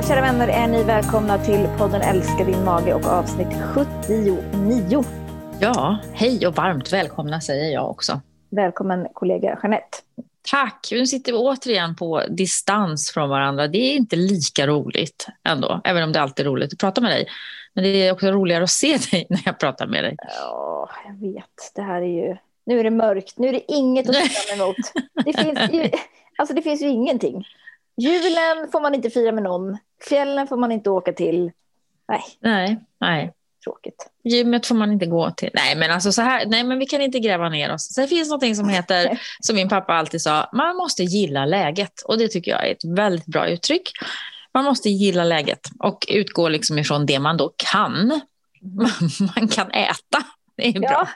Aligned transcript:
kära 0.00 0.20
vänner, 0.20 0.48
är 0.48 0.66
ni 0.66 0.82
välkomna 0.82 1.38
till 1.38 1.68
podden 1.78 2.02
Älska 2.02 2.44
din 2.44 2.64
mage 2.64 2.94
och 2.94 3.06
avsnitt 3.06 3.48
79. 3.74 5.04
Ja, 5.60 5.98
hej 6.12 6.46
och 6.46 6.54
varmt 6.54 6.92
välkomna 6.92 7.40
säger 7.40 7.72
jag 7.72 7.90
också. 7.90 8.20
Välkommen 8.50 9.08
kollega 9.12 9.58
Jeanette. 9.62 9.98
Tack. 10.50 10.88
Nu 10.92 11.06
sitter 11.06 11.32
vi 11.32 11.38
återigen 11.38 11.96
på 11.96 12.22
distans 12.28 13.10
från 13.10 13.28
varandra. 13.28 13.68
Det 13.68 13.78
är 13.78 13.96
inte 13.96 14.16
lika 14.16 14.66
roligt 14.66 15.26
ändå, 15.48 15.80
även 15.84 16.02
om 16.02 16.12
det 16.12 16.20
alltid 16.20 16.46
är 16.46 16.50
roligt 16.50 16.72
att 16.72 16.78
prata 16.78 17.00
med 17.00 17.10
dig. 17.10 17.26
Men 17.74 17.84
det 17.84 18.06
är 18.06 18.12
också 18.12 18.26
roligare 18.26 18.64
att 18.64 18.70
se 18.70 18.98
dig 19.10 19.26
när 19.30 19.42
jag 19.44 19.58
pratar 19.58 19.86
med 19.86 20.04
dig. 20.04 20.16
Ja, 20.18 20.90
jag 21.06 21.32
vet. 21.32 21.72
Det 21.74 21.82
här 21.82 22.02
är 22.02 22.26
ju... 22.26 22.36
Nu 22.66 22.80
är 22.80 22.84
det 22.84 22.90
mörkt. 22.90 23.38
Nu 23.38 23.48
är 23.48 23.52
det 23.52 23.72
inget 23.72 24.08
att 24.08 24.14
se 24.14 24.28
fram 24.28 24.60
emot. 24.60 24.76
Det 25.24 25.42
finns 25.42 25.72
ju, 25.72 25.90
alltså 26.38 26.54
det 26.54 26.62
finns 26.62 26.82
ju 26.82 26.88
ingenting. 26.88 27.44
Julen 28.02 28.70
får 28.72 28.80
man 28.80 28.94
inte 28.94 29.10
fira 29.10 29.32
med 29.32 29.42
någon. 29.42 29.78
Fjällen 30.08 30.46
får 30.46 30.56
man 30.56 30.72
inte 30.72 30.90
åka 30.90 31.12
till. 31.12 31.52
Nej. 32.08 32.22
Nej, 32.40 32.80
nej. 33.00 33.32
Tråkigt. 33.64 34.10
Gymmet 34.24 34.66
får 34.66 34.74
man 34.74 34.92
inte 34.92 35.06
gå 35.06 35.30
till. 35.30 35.50
Nej, 35.54 35.76
men 35.76 35.90
alltså 35.90 36.12
så 36.12 36.22
här, 36.22 36.46
nej, 36.46 36.64
men 36.64 36.78
vi 36.78 36.86
kan 36.86 37.02
inte 37.02 37.18
gräva 37.18 37.48
ner 37.48 37.74
oss. 37.74 37.94
Sen 37.94 38.08
finns 38.08 38.30
något 38.30 38.56
som 38.56 38.68
heter, 38.68 39.20
som 39.40 39.56
min 39.56 39.68
pappa 39.68 39.92
alltid 39.92 40.22
sa, 40.22 40.50
man 40.52 40.76
måste 40.76 41.02
gilla 41.02 41.44
läget. 41.44 41.92
Och 42.04 42.18
det 42.18 42.28
tycker 42.28 42.50
jag 42.50 42.68
är 42.68 42.72
ett 42.72 42.84
väldigt 42.84 43.26
bra 43.26 43.48
uttryck. 43.48 43.92
Man 44.54 44.64
måste 44.64 44.88
gilla 44.88 45.24
läget 45.24 45.60
och 45.78 46.06
utgå 46.08 46.48
liksom 46.48 46.78
ifrån 46.78 47.06
det 47.06 47.18
man 47.18 47.36
då 47.36 47.52
kan. 47.56 48.20
Man, 49.36 49.48
kan 49.48 49.70
äta. 49.70 50.24
Det 50.56 50.66
är 50.66 50.80
bra. 50.80 51.08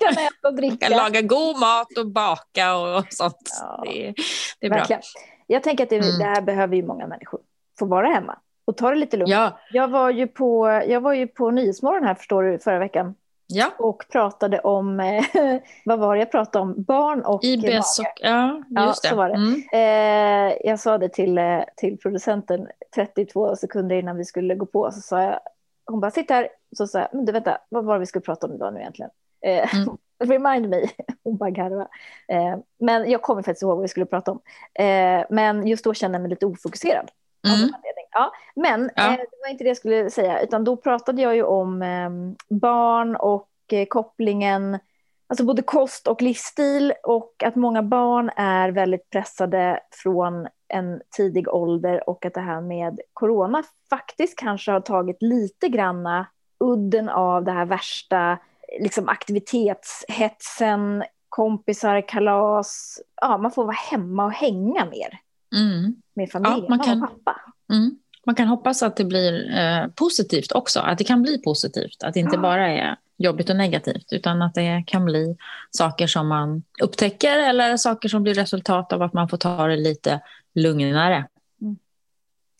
Ja, 0.00 0.06
kan 0.06 0.24
äta 0.24 0.48
och 0.48 0.54
dricka. 0.54 0.76
Man 0.90 0.90
kan 0.90 0.98
laga 0.98 1.20
god 1.20 1.58
mat 1.58 1.98
och 1.98 2.06
baka 2.06 2.76
och 2.76 3.04
sånt. 3.10 3.50
Ja, 3.60 3.82
det, 3.84 4.14
det, 4.60 4.66
är 4.66 4.70
bra. 4.70 4.78
Verkligen. 4.78 5.02
Jag 5.50 5.62
tänker 5.62 5.84
att 5.84 5.90
det, 5.90 5.96
mm. 5.96 6.18
det, 6.18 6.24
här 6.24 6.42
behöver 6.42 6.76
ju 6.76 6.82
många 6.82 7.06
människor. 7.06 7.40
Få 7.78 7.86
vara 7.86 8.08
hemma 8.08 8.38
och 8.64 8.76
ta 8.76 8.90
det 8.90 8.96
lite 8.96 9.16
lugnt. 9.16 9.30
Ja. 9.30 9.58
Jag, 9.72 9.88
var 9.88 10.10
ju 10.10 10.26
på, 10.26 10.68
jag 10.88 11.00
var 11.00 11.12
ju 11.12 11.26
på 11.26 11.50
Nyhetsmorgon 11.50 12.04
här 12.04 12.14
förstår 12.14 12.42
du 12.42 12.58
förra 12.58 12.78
veckan. 12.78 13.14
Ja. 13.46 13.70
Och 13.78 14.04
pratade 14.12 14.60
om, 14.60 15.00
eh, 15.00 15.24
vad 15.84 15.98
var 15.98 16.14
det 16.14 16.20
jag 16.20 16.30
pratade 16.30 16.62
om? 16.62 16.82
Barn 16.82 17.24
och 17.24 17.44
IBS 17.44 17.98
och, 17.98 18.04
ja, 18.20 18.56
just 18.56 18.66
ja, 18.70 18.86
det. 19.02 19.08
Så 19.08 19.16
var 19.16 19.28
det. 19.28 19.34
Mm. 19.34 19.62
Eh, 19.72 20.56
jag 20.64 20.80
sa 20.80 20.98
det 20.98 21.08
till, 21.08 21.38
eh, 21.38 21.60
till 21.76 21.98
producenten 21.98 22.68
32 22.94 23.56
sekunder 23.56 23.96
innan 23.96 24.16
vi 24.16 24.24
skulle 24.24 24.54
gå 24.54 24.66
på. 24.66 24.90
Så 24.90 25.00
sa 25.00 25.22
jag, 25.22 25.40
hon 25.86 26.00
bara, 26.00 26.10
sitt 26.10 26.30
här. 26.30 26.48
Så 26.76 26.86
sa 26.86 26.98
jag, 26.98 27.08
men 27.12 27.24
du 27.24 27.32
vänta, 27.32 27.58
vad 27.68 27.84
var 27.84 27.94
det 27.94 28.00
vi 28.00 28.06
skulle 28.06 28.22
prata 28.22 28.46
om 28.46 28.54
idag 28.54 28.74
nu 28.74 28.80
egentligen? 28.80 29.10
Eh, 29.46 29.74
mm. 29.74 29.96
Remind 30.18 30.68
me. 30.68 30.88
Hon 31.24 31.36
bara 31.36 31.50
garva. 31.50 31.88
Eh, 32.28 32.58
men 32.78 33.10
jag 33.10 33.22
kommer 33.22 33.42
faktiskt 33.42 33.62
ihåg 33.62 33.76
vad 33.76 33.82
vi 33.82 33.88
skulle 33.88 34.06
prata 34.06 34.30
om. 34.30 34.40
Eh, 34.74 35.26
men 35.30 35.66
just 35.66 35.84
då 35.84 35.94
kände 35.94 36.16
jag 36.16 36.22
mig 36.22 36.30
lite 36.30 36.46
ofokuserad. 36.46 37.10
Mm. 37.46 37.72
Ja, 38.10 38.32
men 38.54 38.90
ja. 38.96 39.12
Eh, 39.12 39.16
det 39.16 39.38
var 39.42 39.50
inte 39.50 39.64
det 39.64 39.68
jag 39.68 39.76
skulle 39.76 40.10
säga, 40.10 40.40
utan 40.40 40.64
då 40.64 40.76
pratade 40.76 41.22
jag 41.22 41.36
ju 41.36 41.42
om 41.42 41.82
ehm, 41.82 42.36
barn 42.48 43.16
och 43.16 43.48
eh, 43.72 43.86
kopplingen, 43.86 44.78
alltså 45.26 45.44
både 45.44 45.62
kost 45.62 46.08
och 46.08 46.22
livsstil 46.22 46.92
och 47.02 47.42
att 47.44 47.54
många 47.54 47.82
barn 47.82 48.30
är 48.36 48.68
väldigt 48.68 49.10
pressade 49.10 49.80
från 49.90 50.48
en 50.68 51.00
tidig 51.16 51.48
ålder 51.48 52.08
och 52.08 52.26
att 52.26 52.34
det 52.34 52.40
här 52.40 52.60
med 52.60 53.00
corona 53.12 53.62
faktiskt 53.90 54.38
kanske 54.38 54.72
har 54.72 54.80
tagit 54.80 55.22
lite 55.22 55.68
granna 55.68 56.26
udden 56.60 57.08
av 57.08 57.44
det 57.44 57.52
här 57.52 57.66
värsta 57.66 58.38
liksom 58.80 59.08
aktivitetshetsen, 59.08 61.04
kompisar, 61.28 62.08
kalas. 62.08 63.00
Ja, 63.20 63.38
man 63.38 63.50
får 63.50 63.64
vara 63.64 63.76
hemma 63.90 64.24
och 64.24 64.32
hänga 64.32 64.84
mer 64.84 65.20
mm. 65.56 65.94
med 66.14 66.30
familjen 66.30 66.64
ja, 66.68 66.68
man 66.68 66.78
kan, 66.78 67.02
och 67.02 67.08
pappa. 67.08 67.40
Mm. 67.72 67.98
Man 68.26 68.34
kan 68.34 68.48
hoppas 68.48 68.82
att 68.82 68.96
det 68.96 69.04
blir 69.04 69.58
eh, 69.58 69.86
positivt 69.86 70.52
också, 70.52 70.80
att 70.80 70.98
det 70.98 71.04
kan 71.04 71.22
bli 71.22 71.38
positivt. 71.38 72.02
Att 72.02 72.14
det 72.14 72.20
inte 72.20 72.36
ja. 72.36 72.42
bara 72.42 72.68
är 72.68 72.96
jobbigt 73.16 73.50
och 73.50 73.56
negativt, 73.56 74.12
utan 74.12 74.42
att 74.42 74.54
det 74.54 74.84
kan 74.86 75.04
bli 75.04 75.36
saker 75.70 76.06
som 76.06 76.28
man 76.28 76.62
upptäcker 76.82 77.38
eller 77.38 77.76
saker 77.76 78.08
som 78.08 78.22
blir 78.22 78.34
resultat 78.34 78.92
av 78.92 79.02
att 79.02 79.12
man 79.12 79.28
får 79.28 79.36
ta 79.36 79.66
det 79.66 79.76
lite 79.76 80.20
lugnare. 80.54 81.24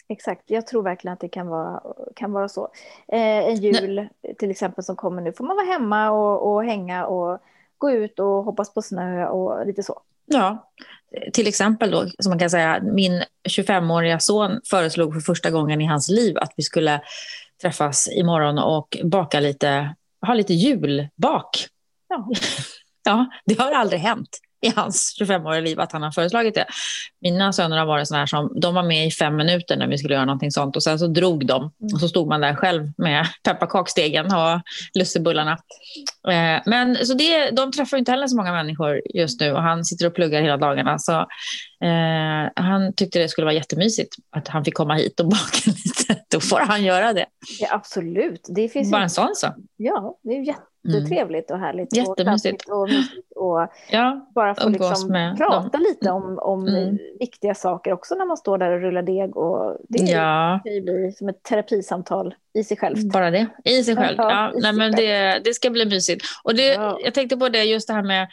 Exakt, 0.09 0.43
jag 0.47 0.67
tror 0.67 0.83
verkligen 0.83 1.13
att 1.13 1.21
det 1.21 1.29
kan 1.29 1.49
vara, 1.49 1.83
kan 2.17 2.33
vara 2.33 2.49
så. 2.49 2.69
Eh, 3.09 3.49
en 3.49 3.57
jul 3.57 3.95
Nej. 3.95 4.35
till 4.39 4.51
exempel 4.51 4.85
som 4.85 4.97
kommer 4.97 5.23
nu 5.23 5.33
får 5.33 5.45
man 5.45 5.57
vara 5.57 5.67
hemma 5.67 6.11
och, 6.11 6.53
och 6.53 6.65
hänga 6.65 7.07
och 7.07 7.39
gå 7.79 7.91
ut 7.91 8.19
och 8.19 8.45
hoppas 8.45 8.75
på 8.75 8.83
snö 8.83 9.27
och 9.27 9.67
lite 9.67 9.83
så. 9.83 10.03
Ja, 10.27 10.71
till 11.33 11.47
exempel 11.47 11.91
då, 11.91 12.07
som 12.19 12.31
man 12.31 12.39
kan 12.39 12.51
säga, 12.51 12.81
min 12.83 13.23
25-åriga 13.49 14.19
son 14.19 14.61
föreslog 14.71 15.15
för 15.15 15.21
första 15.21 15.51
gången 15.51 15.81
i 15.81 15.87
hans 15.87 16.09
liv 16.09 16.39
att 16.39 16.53
vi 16.57 16.63
skulle 16.63 17.01
träffas 17.63 18.09
imorgon 18.13 18.59
och 18.59 18.99
baka 19.05 19.41
lite, 19.41 19.95
ha 20.27 20.35
lite 20.35 20.55
julbak. 20.55 21.67
Ja. 22.09 22.29
ja, 23.05 23.27
det 23.45 23.59
har 23.59 23.73
aldrig 23.73 24.01
hänt 24.01 24.41
i 24.61 24.73
hans 24.77 25.17
25-åriga 25.21 25.61
liv 25.61 25.81
att 25.81 25.93
han 25.93 26.03
har 26.03 26.11
föreslagit 26.11 26.55
det. 26.55 26.67
Mina 27.21 27.53
söner 27.53 27.79
har 27.79 27.87
varit 27.87 28.09
sådana 28.09 28.23
här 28.23 28.27
som, 28.27 28.61
de 28.61 28.75
var 28.75 28.83
med 28.83 29.07
i 29.07 29.11
fem 29.11 29.37
minuter 29.37 29.77
när 29.77 29.87
vi 29.87 29.99
skulle 29.99 30.15
göra 30.15 30.25
någonting 30.25 30.51
sånt 30.51 30.77
och 30.77 30.83
sen 30.83 30.99
så 30.99 31.07
drog 31.07 31.47
de 31.47 31.57
mm. 31.57 31.95
och 31.95 32.01
så 32.01 32.09
stod 32.09 32.29
man 32.29 32.41
där 32.41 32.55
själv 32.55 32.91
med 32.97 33.27
pepparkaksdegen 33.45 34.27
och 34.27 34.61
lussebullarna. 34.95 35.53
Eh, 36.29 36.63
men 36.67 37.07
så 37.07 37.15
det, 37.15 37.51
de 37.51 37.73
träffar 37.73 37.97
inte 37.97 38.11
heller 38.11 38.27
så 38.27 38.37
många 38.37 38.53
människor 38.53 39.01
just 39.15 39.41
nu 39.41 39.53
och 39.53 39.63
han 39.63 39.85
sitter 39.85 40.07
och 40.07 40.15
pluggar 40.15 40.43
hela 40.43 40.57
dagarna 40.57 40.99
så 40.99 41.13
eh, 41.85 42.51
han 42.57 42.93
tyckte 42.97 43.19
det 43.19 43.29
skulle 43.29 43.45
vara 43.45 43.55
jättemysigt 43.55 44.17
att 44.37 44.49
han 44.49 44.65
fick 44.65 44.75
komma 44.75 44.95
hit 44.95 45.21
och 45.21 45.27
baka 45.31 45.59
lite. 45.67 45.98
Då 46.31 46.41
får 46.41 46.59
han 46.59 46.85
göra 46.85 47.13
det. 47.13 47.27
Ja, 47.61 47.69
absolut. 47.71 48.47
Det 48.49 48.69
finns 48.69 48.91
Bara 48.91 49.03
en 49.03 49.11
sån 49.11 49.35
sak. 49.35 49.55
Ja, 49.77 50.19
det 50.23 50.37
är 50.37 50.43
jätte 50.43 50.63
jättetrevligt 50.89 51.51
och 51.51 51.59
härligt. 51.59 51.97
Jättemysigt. 51.97 52.69
Och, 52.69 52.81
och, 52.81 52.89
mysigt 52.89 53.33
och 53.37 53.69
ja, 53.91 54.31
bara 54.35 54.55
få 54.55 54.69
liksom 54.69 55.35
prata 55.39 55.69
dem. 55.69 55.83
lite 55.89 56.11
om, 56.11 56.39
om 56.39 56.69
mm. 56.69 56.99
viktiga 57.21 57.55
saker 57.55 57.93
också 57.93 58.15
när 58.15 58.27
man 58.27 58.37
står 58.37 58.59
där 58.59 58.71
och 58.71 58.81
rullar 58.81 59.03
deg. 59.03 59.37
Och 59.37 59.77
det 59.89 60.03
ja. 60.03 60.61
kan 60.65 60.75
ju 60.75 60.83
bli 60.83 61.13
som 61.13 61.29
ett 61.29 61.43
terapisamtal 61.43 62.35
i 62.55 62.65
sig 62.65 62.77
själv. 62.77 62.97
Bara 63.13 63.31
det, 63.31 63.47
i 63.65 63.85
sig 63.85 63.97
själv. 63.97 64.17
Ja, 64.19 64.31
ja 64.31 64.61
nej, 64.61 64.73
men 64.73 64.93
det, 64.93 65.41
det 65.45 65.55
ska 65.55 65.71
bli 65.71 65.85
mysigt. 65.85 66.25
Och 66.45 66.55
det, 66.55 66.75
ja. 66.75 66.99
Jag 67.05 67.15
tänkte 67.15 67.37
på 67.37 67.49
det, 67.49 67.65
just 67.65 67.89
det 67.89 67.95
här 67.95 68.03
med 68.03 68.29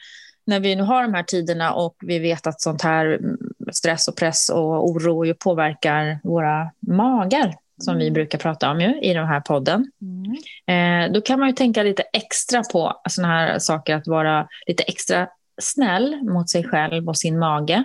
när 0.48 0.60
vi 0.60 0.76
nu 0.76 0.84
har 0.84 1.04
de 1.04 1.14
här 1.14 1.24
tiderna 1.24 1.74
och 1.74 1.96
vi 2.00 2.20
vet 2.20 2.48
att 2.48 2.62
sånt 2.62 2.82
här 2.82 3.06
mm, 3.06 3.38
stress 3.72 4.08
och 4.08 4.16
press 4.16 4.50
och 4.50 4.90
oro 4.90 5.26
ju 5.26 5.34
påverkar 5.34 6.20
våra 6.24 6.72
magar 6.80 7.56
som 7.82 7.98
vi 7.98 8.04
mm. 8.04 8.14
brukar 8.14 8.38
prata 8.38 8.72
om 8.72 8.82
ju, 8.82 9.00
i 9.02 9.14
den 9.14 9.28
här 9.28 9.40
podden. 9.40 9.92
Mm. 10.02 11.08
Eh, 11.08 11.14
då 11.14 11.22
kan 11.22 11.40
man 11.40 11.50
ju 11.50 11.56
tänka 11.56 11.84
lite 11.84 12.04
extra 12.14 12.64
på 12.64 13.02
sådana 13.10 13.34
här 13.34 13.60
saker, 13.60 13.96
att 13.96 14.08
vara 14.08 14.48
lite 14.68 14.84
extra 14.84 15.28
snäll 15.62 16.22
mot 16.24 16.50
sig 16.50 16.64
själv 16.64 17.10
och 17.10 17.18
sin 17.18 17.40
mage 17.40 17.84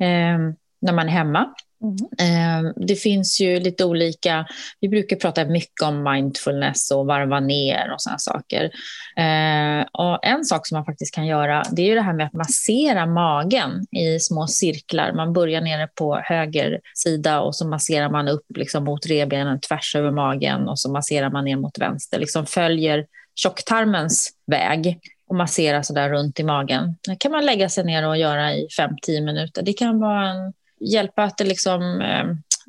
eh, 0.00 0.38
när 0.80 0.92
man 0.92 1.06
är 1.06 1.12
hemma. 1.12 1.54
Mm. 1.82 1.96
Ehm, 2.18 2.72
det 2.76 2.94
finns 2.94 3.40
ju 3.40 3.60
lite 3.60 3.84
olika, 3.84 4.46
vi 4.80 4.88
brukar 4.88 5.16
prata 5.16 5.44
mycket 5.44 5.82
om 5.82 6.02
mindfulness 6.02 6.90
och 6.90 7.06
varva 7.06 7.40
ner 7.40 7.92
och 7.92 8.00
sådana 8.00 8.18
saker. 8.18 8.70
Ehm, 9.16 9.84
och 9.92 10.26
en 10.26 10.44
sak 10.44 10.66
som 10.66 10.76
man 10.76 10.84
faktiskt 10.84 11.14
kan 11.14 11.26
göra 11.26 11.62
det 11.72 11.82
är 11.82 11.86
ju 11.86 11.94
det 11.94 12.02
här 12.02 12.12
med 12.12 12.26
att 12.26 12.32
massera 12.32 13.06
magen 13.06 13.86
i 13.90 14.18
små 14.20 14.46
cirklar. 14.46 15.12
Man 15.12 15.32
börjar 15.32 15.60
nere 15.60 15.88
på 15.94 16.16
höger 16.24 16.80
sida 16.94 17.40
och 17.40 17.56
så 17.56 17.68
masserar 17.68 18.10
man 18.10 18.28
upp 18.28 18.46
liksom 18.56 18.84
mot 18.84 19.06
revbenen 19.06 19.60
tvärs 19.60 19.96
över 19.96 20.10
magen 20.10 20.68
och 20.68 20.78
så 20.78 20.90
masserar 20.90 21.30
man 21.30 21.44
ner 21.44 21.56
mot 21.56 21.78
vänster. 21.78 22.18
Liksom 22.18 22.46
följer 22.46 23.06
tjocktarmens 23.34 24.30
väg 24.46 24.98
och 25.28 25.36
massera 25.36 25.82
sådär 25.82 26.10
runt 26.10 26.40
i 26.40 26.44
magen. 26.44 26.96
Det 27.08 27.16
kan 27.16 27.32
man 27.32 27.46
lägga 27.46 27.68
sig 27.68 27.84
ner 27.84 28.08
och 28.08 28.16
göra 28.16 28.54
i 28.54 28.68
5-10 28.78 29.24
minuter. 29.24 29.62
Det 29.62 29.72
kan 29.72 30.00
vara 30.00 30.28
en 30.28 30.52
hjälpa 30.80 31.22
att 31.22 31.38
det 31.38 31.44
liksom, 31.44 32.00
eh, 32.00 32.24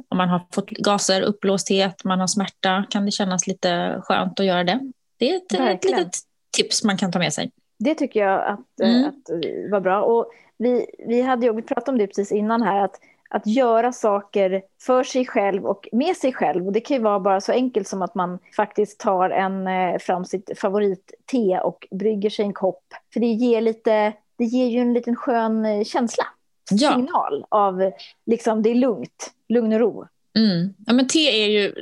om 0.08 0.18
man 0.18 0.30
har 0.30 0.42
fått 0.52 0.70
gaser, 0.70 1.22
uppblåsthet, 1.22 2.04
man 2.04 2.20
har 2.20 2.28
smärta, 2.28 2.86
kan 2.90 3.06
det 3.06 3.12
kännas 3.12 3.48
lite 3.48 4.02
skönt 4.04 4.40
att 4.40 4.46
göra 4.46 4.64
det. 4.64 4.80
Det 5.18 5.30
är 5.30 5.38
ett, 5.38 5.54
ett 5.54 5.86
litet 5.86 6.14
tips 6.58 6.84
man 6.84 6.98
kan 6.98 7.12
ta 7.12 7.20
med 7.20 7.34
sig. 7.34 7.52
Det 7.80 7.96
tycker 7.96 8.20
jag 8.20 8.46
att, 8.46 8.80
eh, 8.82 8.90
mm. 8.90 9.10
att 9.10 9.30
var 9.72 9.80
bra. 9.80 10.02
Och 10.02 10.32
vi, 10.58 10.86
vi, 11.08 11.22
hade 11.22 11.46
ju, 11.46 11.54
vi 11.54 11.62
pratade 11.62 11.92
om 11.92 11.98
det 11.98 12.08
precis 12.08 12.32
innan 12.32 12.62
här, 12.62 12.86
att, 12.86 13.00
att 13.30 13.48
göra 13.48 13.92
saker 13.92 14.62
för 14.82 15.04
sig 15.04 15.26
själv 15.26 15.66
och 15.66 15.88
med 15.92 16.16
sig 16.16 16.34
själv. 16.34 16.68
Och 16.68 16.74
det 16.74 16.82
kan 16.82 16.98
ju 16.98 17.04
vara 17.04 17.20
bara 17.20 17.42
så 17.42 17.52
enkelt 17.52 17.88
som 17.88 18.02
att 18.02 18.16
man 18.16 18.40
faktiskt 18.56 19.00
tar 19.00 19.30
en, 19.30 19.68
eh, 19.68 19.98
fram 20.00 20.26
sitt 20.26 20.60
favoritte 20.60 21.60
och 21.64 21.88
brygger 21.92 22.30
sig 22.30 22.46
en 22.46 22.54
kopp. 22.54 22.84
För 23.14 23.20
det 23.20 23.28
ger, 23.28 23.62
lite, 23.62 24.14
det 24.38 24.46
ger 24.46 24.68
ju 24.68 24.80
en 24.80 24.94
liten 24.94 25.16
skön 25.16 25.86
känsla 25.86 26.26
ja. 26.72 26.96
signal 26.96 27.46
av 27.50 27.92
liksom 28.26 28.64
det 28.64 28.70
är 28.70 28.76
lugnt, 28.76 29.32
lugn 29.50 29.74
och 29.74 29.80
ro. 29.80 30.06
Mm. 30.38 30.74
Ja, 30.86 30.94
men 30.94 31.08
te 31.08 31.44
är 31.44 31.48
ju, 31.48 31.74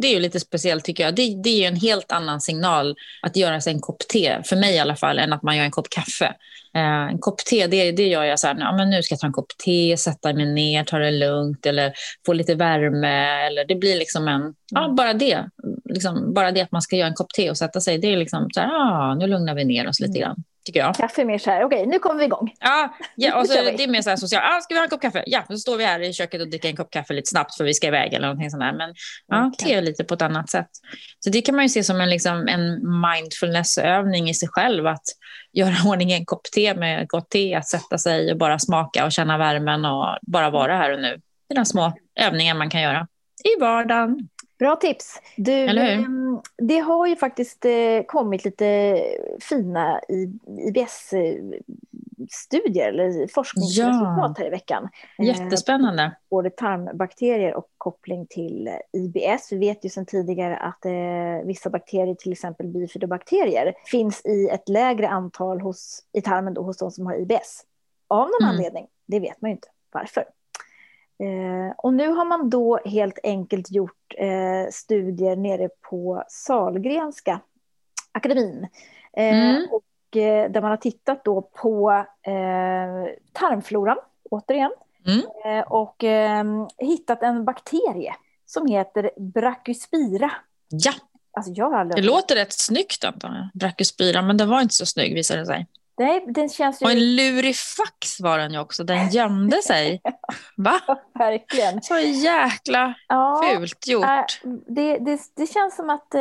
det 0.00 0.06
är 0.06 0.14
ju 0.14 0.20
lite 0.20 0.40
speciellt 0.40 0.84
tycker 0.84 1.04
jag. 1.04 1.14
Det, 1.14 1.42
det 1.42 1.64
är 1.64 1.68
en 1.68 1.76
helt 1.76 2.12
annan 2.12 2.40
signal 2.40 2.96
att 3.22 3.36
göra 3.36 3.60
sig 3.60 3.72
en 3.72 3.80
kopp 3.80 4.08
te, 4.12 4.42
för 4.44 4.56
mig 4.56 4.74
i 4.74 4.78
alla 4.78 4.96
fall, 4.96 5.18
än 5.18 5.32
att 5.32 5.42
man 5.42 5.56
gör 5.56 5.64
en 5.64 5.70
kopp 5.70 5.90
kaffe. 5.90 6.34
Eh, 6.74 7.06
en 7.06 7.18
kopp 7.18 7.38
te, 7.38 7.66
det, 7.66 7.92
det 7.92 8.08
gör 8.08 8.24
jag 8.24 8.40
så 8.40 8.46
här, 8.46 8.56
ja, 8.58 8.76
men 8.76 8.90
nu 8.90 9.02
ska 9.02 9.12
jag 9.12 9.20
ta 9.20 9.26
en 9.26 9.32
kopp 9.32 9.58
te, 9.64 9.96
sätta 9.96 10.32
mig 10.32 10.46
ner, 10.46 10.84
ta 10.84 10.98
det 10.98 11.10
lugnt 11.10 11.66
eller 11.66 11.92
få 12.26 12.32
lite 12.32 12.54
värme. 12.54 13.46
Eller 13.46 13.64
det 13.64 13.74
blir 13.74 13.98
liksom 13.98 14.28
en, 14.28 14.54
ja, 14.70 14.84
mm. 14.84 14.96
bara 14.96 15.12
det. 15.12 15.50
Liksom, 15.84 16.34
bara 16.34 16.52
det 16.52 16.60
att 16.60 16.72
man 16.72 16.82
ska 16.82 16.96
göra 16.96 17.08
en 17.08 17.14
kopp 17.14 17.32
te 17.32 17.50
och 17.50 17.58
sätta 17.58 17.80
sig, 17.80 17.98
det 17.98 18.12
är 18.12 18.16
liksom 18.16 18.48
så 18.50 18.60
här, 18.60 18.68
ah, 18.68 19.14
nu 19.14 19.26
lugnar 19.26 19.54
vi 19.54 19.64
ner 19.64 19.88
oss 19.88 20.00
lite 20.00 20.18
mm. 20.18 20.20
grann 20.20 20.44
tycker 20.66 20.80
jag. 20.80 20.94
Kaffe 20.94 21.24
mer 21.24 21.38
så 21.38 21.50
här, 21.50 21.64
okej 21.64 21.78
okay, 21.78 21.90
nu 21.90 21.98
kommer 21.98 22.18
vi 22.18 22.24
igång. 22.24 22.52
Ja, 22.60 22.96
ja 23.16 23.40
och 23.40 23.46
så, 23.46 23.54
det 23.54 23.84
är 23.84 23.88
mer 23.88 24.02
så 24.02 24.10
här 24.10 24.16
socialt, 24.16 24.44
ah, 24.44 24.60
ska 24.60 24.74
vi 24.74 24.78
ha 24.78 24.84
en 24.84 24.90
kopp 24.90 25.00
kaffe? 25.00 25.24
Ja, 25.26 25.44
så 25.48 25.58
står 25.58 25.76
vi 25.76 25.84
här 25.84 26.00
i 26.00 26.12
köket 26.12 26.40
och 26.40 26.48
dricker 26.48 26.68
en 26.68 26.76
kopp 26.76 26.90
kaffe 26.90 27.14
lite 27.14 27.30
snabbt 27.30 27.56
för 27.56 27.64
vi 27.64 27.74
ska 27.74 27.86
iväg 27.86 28.14
eller 28.14 28.26
någonting 28.26 28.50
sånt 28.50 28.60
där. 28.60 28.72
Men 28.72 28.94
ja, 29.26 29.46
okay. 29.46 29.68
te 29.68 29.74
är 29.74 29.82
lite 29.82 30.04
på 30.04 30.14
ett 30.14 30.22
annat 30.22 30.50
sätt. 30.50 30.68
Så 31.20 31.30
det 31.30 31.42
kan 31.42 31.54
man 31.54 31.64
ju 31.64 31.68
se 31.68 31.84
som 31.84 32.00
en, 32.00 32.10
liksom, 32.10 32.48
en 32.48 32.80
mindfulnessövning 33.00 34.28
i 34.28 34.34
sig 34.34 34.48
själv, 34.48 34.86
att 34.86 35.04
göra 35.52 35.74
ordning 35.86 36.12
en 36.12 36.26
kopp 36.26 36.44
te 36.54 36.74
med 36.74 37.08
gott 37.08 37.30
te, 37.30 37.54
att 37.54 37.68
sätta 37.68 37.98
sig 37.98 38.32
och 38.32 38.38
bara 38.38 38.58
smaka 38.58 39.04
och 39.04 39.12
känna 39.12 39.38
värmen 39.38 39.84
och 39.84 40.18
bara 40.22 40.50
vara 40.50 40.76
här 40.76 40.92
och 40.92 41.00
nu. 41.00 41.20
Det 41.48 41.54
är 41.54 41.56
de 41.56 41.64
små 41.64 41.92
övningar 42.20 42.54
man 42.54 42.70
kan 42.70 42.80
göra 42.82 43.06
i 43.44 43.60
vardagen. 43.60 44.28
Bra 44.58 44.76
tips. 44.76 45.20
Du, 45.36 45.52
ehm, 45.52 46.40
det 46.58 46.78
har 46.78 47.06
ju 47.06 47.16
faktiskt 47.16 47.64
eh, 47.64 48.02
kommit 48.06 48.44
lite 48.44 48.98
fina 49.40 50.00
IBS-studier 50.68 52.88
eller 52.88 53.34
forskningsresultat 53.34 54.16
ja. 54.16 54.34
här 54.38 54.46
i 54.46 54.50
veckan. 54.50 54.88
Jättespännande. 55.18 56.02
Eh, 56.02 56.10
både 56.30 56.50
tarmbakterier 56.50 57.54
och 57.54 57.68
koppling 57.78 58.26
till 58.26 58.70
IBS. 58.92 59.52
Vi 59.52 59.56
vet 59.56 59.84
ju 59.84 59.88
sedan 59.88 60.06
tidigare 60.06 60.56
att 60.56 60.84
eh, 60.84 60.92
vissa 61.44 61.70
bakterier, 61.70 62.14
till 62.14 62.32
exempel 62.32 62.66
bifidobakterier, 62.66 63.74
finns 63.84 64.26
i 64.26 64.48
ett 64.48 64.68
lägre 64.68 65.08
antal 65.08 65.60
hos, 65.60 66.02
i 66.12 66.20
tarmen 66.20 66.54
då, 66.54 66.62
hos 66.62 66.76
de 66.76 66.90
som 66.90 67.06
har 67.06 67.14
IBS. 67.14 67.64
Av 68.08 68.28
någon 68.28 68.42
mm. 68.42 68.50
anledning, 68.50 68.86
det 69.06 69.20
vet 69.20 69.42
man 69.42 69.50
ju 69.50 69.54
inte 69.54 69.68
varför. 69.92 70.24
Eh, 71.18 71.74
och 71.76 71.94
nu 71.94 72.08
har 72.08 72.24
man 72.24 72.50
då 72.50 72.80
helt 72.84 73.18
enkelt 73.22 73.70
gjort 73.70 74.14
eh, 74.16 74.70
studier 74.70 75.36
nere 75.36 75.68
på 75.90 76.24
Salgrenska 76.28 77.40
akademin. 78.12 78.68
Eh, 79.16 79.48
mm. 79.48 79.66
och, 79.70 80.16
eh, 80.16 80.50
där 80.50 80.60
man 80.60 80.70
har 80.70 80.76
tittat 80.76 81.24
då 81.24 81.42
på 81.42 81.90
eh, 82.22 83.14
tarmfloran, 83.32 83.98
återigen. 84.30 84.72
Mm. 85.06 85.20
Eh, 85.44 85.64
och 85.64 86.04
hittat 86.78 87.22
en 87.22 87.44
bakterie 87.44 88.14
som 88.46 88.66
heter 88.66 89.10
Brachyspira. 89.16 90.32
Ja, 90.68 90.92
alltså, 91.32 91.52
jag 91.52 91.70
har 91.70 91.78
aldrig... 91.78 92.04
det 92.04 92.06
låter 92.06 92.34
rätt 92.34 92.52
snyggt 92.52 93.04
Anton, 93.04 93.32
Brachyspira, 93.54 94.22
men 94.22 94.36
den 94.36 94.48
var 94.48 94.60
inte 94.60 94.74
så 94.74 94.86
snygg 94.86 95.14
visade 95.14 95.40
det 95.40 95.46
sig. 95.46 95.66
Nej, 95.98 96.24
den 96.26 96.48
känns 96.48 96.82
ju... 96.82 96.86
Och 96.86 96.92
en 96.92 97.16
lurifax 97.16 98.20
var 98.20 98.38
den 98.38 98.52
ju 98.52 98.58
också, 98.58 98.84
den 98.84 99.08
gömde 99.10 99.62
sig. 99.62 100.02
Va? 100.56 100.80
verkligen. 101.14 101.82
Så 101.82 101.98
jäkla 101.98 102.94
ja, 103.08 103.42
fult 103.44 103.88
gjort. 103.88 104.04
Äh, 104.04 104.50
det, 104.66 104.98
det, 104.98 105.20
det, 105.34 105.46
känns 105.46 105.76
som 105.76 105.90
att 105.90 106.14
eh, 106.14 106.20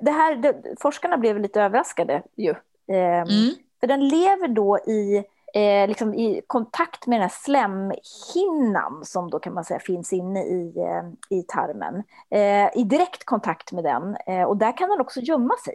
det 0.00 0.10
här, 0.10 0.36
det, 0.36 0.62
forskarna 0.80 1.16
blev 1.16 1.40
lite 1.40 1.62
överraskade 1.62 2.22
ju. 2.36 2.50
Eh, 2.88 3.22
mm. 3.22 3.54
För 3.80 3.86
den 3.86 4.08
lever 4.08 4.48
då 4.48 4.78
i, 4.78 5.24
eh, 5.54 5.88
liksom 5.88 6.14
i 6.14 6.42
kontakt 6.46 7.06
med 7.06 7.16
den 7.16 7.22
här 7.22 7.36
slemhinnan 7.44 9.04
som 9.04 9.30
då 9.30 9.38
kan 9.38 9.54
man 9.54 9.64
säga 9.64 9.80
finns 9.80 10.12
inne 10.12 10.42
i, 10.44 10.74
eh, 10.76 11.38
i 11.38 11.42
tarmen. 11.42 12.02
Eh, 12.30 12.80
I 12.80 12.84
direkt 12.84 13.24
kontakt 13.24 13.72
med 13.72 13.84
den 13.84 14.16
eh, 14.26 14.42
och 14.42 14.56
där 14.56 14.76
kan 14.76 14.88
den 14.88 15.00
också 15.00 15.20
gömma 15.20 15.54
sig. 15.64 15.74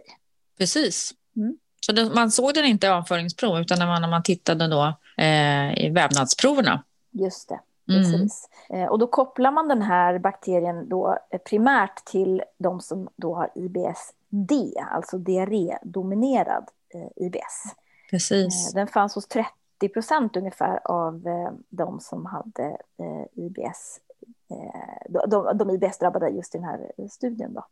Precis. 0.58 1.12
Mm. 1.36 1.56
Så 1.86 1.92
det, 1.92 2.14
man 2.14 2.30
såg 2.30 2.54
den 2.54 2.64
inte 2.64 2.86
i 2.86 2.90
avföringsprov 2.90 3.60
utan 3.60 3.78
när 3.78 3.86
man, 3.86 4.02
när 4.02 4.08
man 4.08 4.22
tittade 4.22 4.68
då, 4.68 4.94
eh, 5.16 5.84
i 5.84 5.90
vävnadsproverna. 5.94 6.82
Just 7.10 7.48
det. 7.48 7.60
Mm. 7.88 8.02
Precis. 8.02 8.48
Mm. 8.68 8.88
och 8.88 8.98
då 8.98 9.06
kopplar 9.06 9.50
man 9.50 9.68
den 9.68 9.82
här 9.82 10.18
bakterien 10.18 10.88
då 10.88 11.18
eh, 11.30 11.38
primärt 11.38 12.04
till 12.04 12.42
de 12.58 12.80
som 12.80 13.08
då 13.16 13.34
har 13.34 13.50
IBS-D, 13.54 14.72
alltså 14.90 15.18
diarrédominerad 15.18 16.68
eh, 16.94 17.26
IBS. 17.26 17.74
Precis. 18.10 18.72
Den 18.72 18.86
fanns 18.86 19.14
hos 19.14 19.26
30 19.26 19.88
procent 19.92 20.36
ungefär 20.36 20.80
av 20.84 21.22
de 21.68 22.00
som 22.00 22.26
hade 22.26 22.76
IBS, 23.32 24.00
de, 25.08 25.58
de 25.58 25.70
IBS-drabbade 25.70 26.28
just 26.28 26.54
i 26.54 26.58
den 26.58 26.66
här 26.66 27.08
studien. 27.10 27.54
Då. 27.54 27.64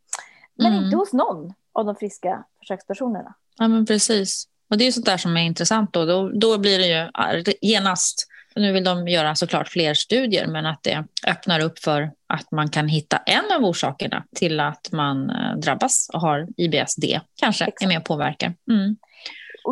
Men 0.55 0.73
mm. 0.73 0.83
inte 0.83 0.97
hos 0.97 1.13
någon 1.13 1.53
av 1.73 1.85
de 1.85 1.95
friska 1.95 2.43
försökspersonerna. 2.59 3.33
Ja, 3.57 3.67
men 3.67 3.85
precis. 3.85 4.47
Och 4.69 4.77
det 4.77 4.87
är 4.87 4.91
sånt 4.91 5.05
där 5.05 5.17
som 5.17 5.37
är 5.37 5.41
intressant. 5.41 5.93
Då, 5.93 6.05
då, 6.05 6.29
då 6.29 6.57
blir 6.57 6.79
det 6.79 6.87
ju 6.87 7.53
genast, 7.61 8.27
nu 8.55 8.71
vill 8.71 8.83
de 8.83 9.07
göra 9.07 9.35
såklart 9.35 9.69
fler 9.69 9.93
studier, 9.93 10.47
men 10.47 10.65
att 10.65 10.83
det 10.83 11.03
öppnar 11.27 11.59
upp 11.59 11.79
för 11.79 12.11
att 12.27 12.51
man 12.51 12.69
kan 12.69 12.87
hitta 12.87 13.17
en 13.17 13.51
av 13.55 13.65
orsakerna 13.65 14.23
till 14.35 14.59
att 14.59 14.91
man 14.91 15.29
eh, 15.29 15.57
drabbas 15.57 16.09
och 16.13 16.21
har 16.21 16.47
IBSD, 16.57 17.05
kanske 17.35 17.63
Exakt. 17.65 17.83
är 17.83 17.87
med 17.87 17.97
och 17.97 18.05
påverkar. 18.05 18.53
Mm. 18.71 18.95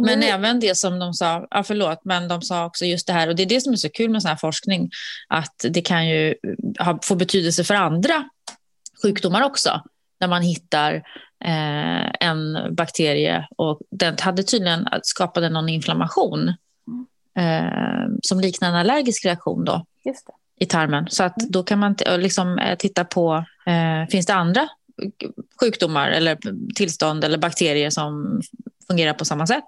Men 0.06 0.24
även 0.24 0.60
det 0.60 0.76
som 0.76 1.00
de 1.00 1.14
sa, 1.14 1.48
ja, 1.52 1.64
förlåt, 1.64 2.02
men 2.04 2.28
de 2.28 2.42
sa 2.42 2.66
också 2.66 2.86
just 2.86 3.08
det 3.08 3.14
här, 3.14 3.28
och 3.28 3.36
det 3.36 3.44
är 3.44 3.50
det 3.50 3.62
som 3.62 3.74
är 3.74 3.78
så 3.78 3.90
kul 3.90 4.10
med 4.10 4.22
sån 4.22 4.30
här 4.30 4.36
forskning, 4.36 4.90
att 5.28 5.66
det 5.70 5.81
kan 5.81 6.08
ju 6.08 6.36
ha, 6.80 7.00
få 7.04 7.16
betydelse 7.16 7.64
för 7.64 7.74
andra 7.74 8.30
sjukdomar 9.02 9.42
också, 9.42 9.81
när 10.20 10.28
man 10.28 10.42
hittar 10.42 11.04
eh, 11.46 12.28
en 12.28 12.76
bakterie 12.76 13.48
och 13.56 13.82
den 13.90 14.16
hade 14.22 14.44
tydligen 14.44 14.88
skapade 15.04 15.50
någon 15.50 15.70
inflammation 15.70 16.50
eh, 17.38 18.08
som 18.22 18.40
liknar 18.40 18.70
en 18.70 18.76
allergisk 18.76 19.26
reaktion 19.26 19.66
då 19.66 19.86
i 20.60 20.66
tarmen. 20.66 21.08
Så 21.10 21.24
att 21.24 21.42
mm. 21.42 21.52
då 21.52 21.64
kan 21.64 21.80
man 21.80 21.96
liksom 22.18 22.60
eh, 22.60 22.78
titta 22.78 23.06
på, 23.06 23.46
eh, 23.66 24.10
finns 24.10 24.26
det 24.26 24.34
andra 24.34 24.70
sjukdomar 25.60 26.10
eller 26.10 26.38
tillstånd 26.76 27.24
eller 27.24 27.38
bakterier 27.38 27.90
som 27.90 28.42
fungerar 28.88 29.14
på 29.14 29.26
samma 29.26 29.48
sätt? 29.48 29.66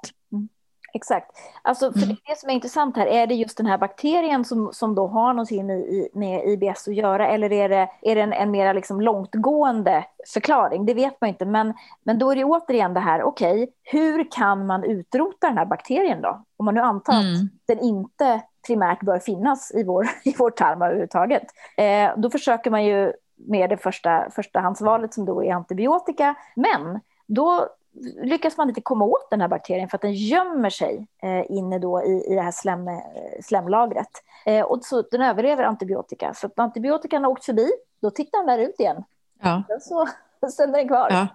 Exakt. 0.93 1.31
Alltså, 1.61 1.91
för 1.91 2.03
mm. 2.03 2.15
det 2.27 2.39
som 2.39 2.49
är 2.49 2.53
intressant 2.53 2.97
här, 2.97 3.05
är 3.05 3.27
det 3.27 3.35
just 3.35 3.57
den 3.57 3.65
här 3.65 3.77
bakterien 3.77 4.45
som, 4.45 4.73
som 4.73 4.95
då 4.95 5.07
har 5.07 5.33
någonting 5.33 5.69
i, 5.69 6.09
med 6.13 6.47
IBS 6.47 6.87
att 6.87 6.95
göra 6.95 7.27
eller 7.27 7.51
är 7.51 7.69
det, 7.69 7.89
är 8.01 8.15
det 8.15 8.21
en, 8.21 8.33
en 8.33 8.51
mer 8.51 8.73
liksom 8.73 9.01
långtgående 9.01 10.05
förklaring? 10.33 10.85
Det 10.85 10.93
vet 10.93 11.21
man 11.21 11.27
inte, 11.27 11.45
men, 11.45 11.73
men 12.03 12.19
då 12.19 12.31
är 12.31 12.35
det 12.35 12.43
återigen 12.43 12.93
det 12.93 12.99
här, 12.99 13.23
okej, 13.23 13.63
okay, 13.63 13.67
hur 13.83 14.31
kan 14.31 14.65
man 14.65 14.83
utrota 14.83 15.47
den 15.47 15.57
här 15.57 15.65
bakterien 15.65 16.21
då? 16.21 16.43
Om 16.57 16.65
man 16.65 16.75
nu 16.75 16.81
antar 16.81 17.13
mm. 17.13 17.33
att 17.33 17.67
den 17.67 17.79
inte 17.79 18.41
primärt 18.67 19.01
bör 19.01 19.19
finnas 19.19 19.71
i 19.75 19.83
vår, 19.83 20.07
i 20.23 20.35
vår 20.37 20.49
tarm 20.49 20.81
överhuvudtaget. 20.81 21.43
Eh, 21.77 22.11
då 22.17 22.29
försöker 22.29 22.71
man 22.71 22.85
ju 22.85 23.13
med 23.35 23.69
det 23.69 23.77
första 23.77 24.29
förstahandsvalet 24.31 25.13
som 25.13 25.25
då 25.25 25.43
är 25.43 25.53
antibiotika, 25.53 26.35
men 26.55 26.99
då 27.27 27.67
lyckas 28.23 28.57
man 28.57 28.69
inte 28.69 28.81
komma 28.81 29.05
åt 29.05 29.29
den 29.29 29.41
här 29.41 29.47
bakterien 29.47 29.89
för 29.89 29.97
att 29.97 30.01
den 30.01 30.13
gömmer 30.13 30.69
sig 30.69 31.07
eh, 31.23 31.51
inne 31.51 31.79
då 31.79 32.03
i, 32.03 32.25
i 32.31 32.35
det 32.35 32.41
här 32.41 32.51
slem, 32.51 32.87
eh, 32.87 32.99
slemlagret. 33.43 34.09
Eh, 34.45 34.61
och 34.61 34.85
så 34.85 35.01
den 35.01 35.21
överlever 35.21 35.63
antibiotika. 35.63 36.33
Så 36.33 36.47
att 36.47 36.59
antibiotikan 36.59 37.23
har 37.23 37.31
åkt 37.31 37.45
förbi, 37.45 37.71
då 38.01 38.09
tittar 38.09 38.37
den 38.37 38.47
där 38.47 38.57
ut 38.57 38.79
igen. 38.79 39.03
Ja. 39.41 39.63
Sen 39.67 39.81
så 39.81 40.07
sen 40.51 40.69
är 40.69 40.77
den 40.77 40.87
kvar. 40.87 41.07
Ja. 41.11 41.27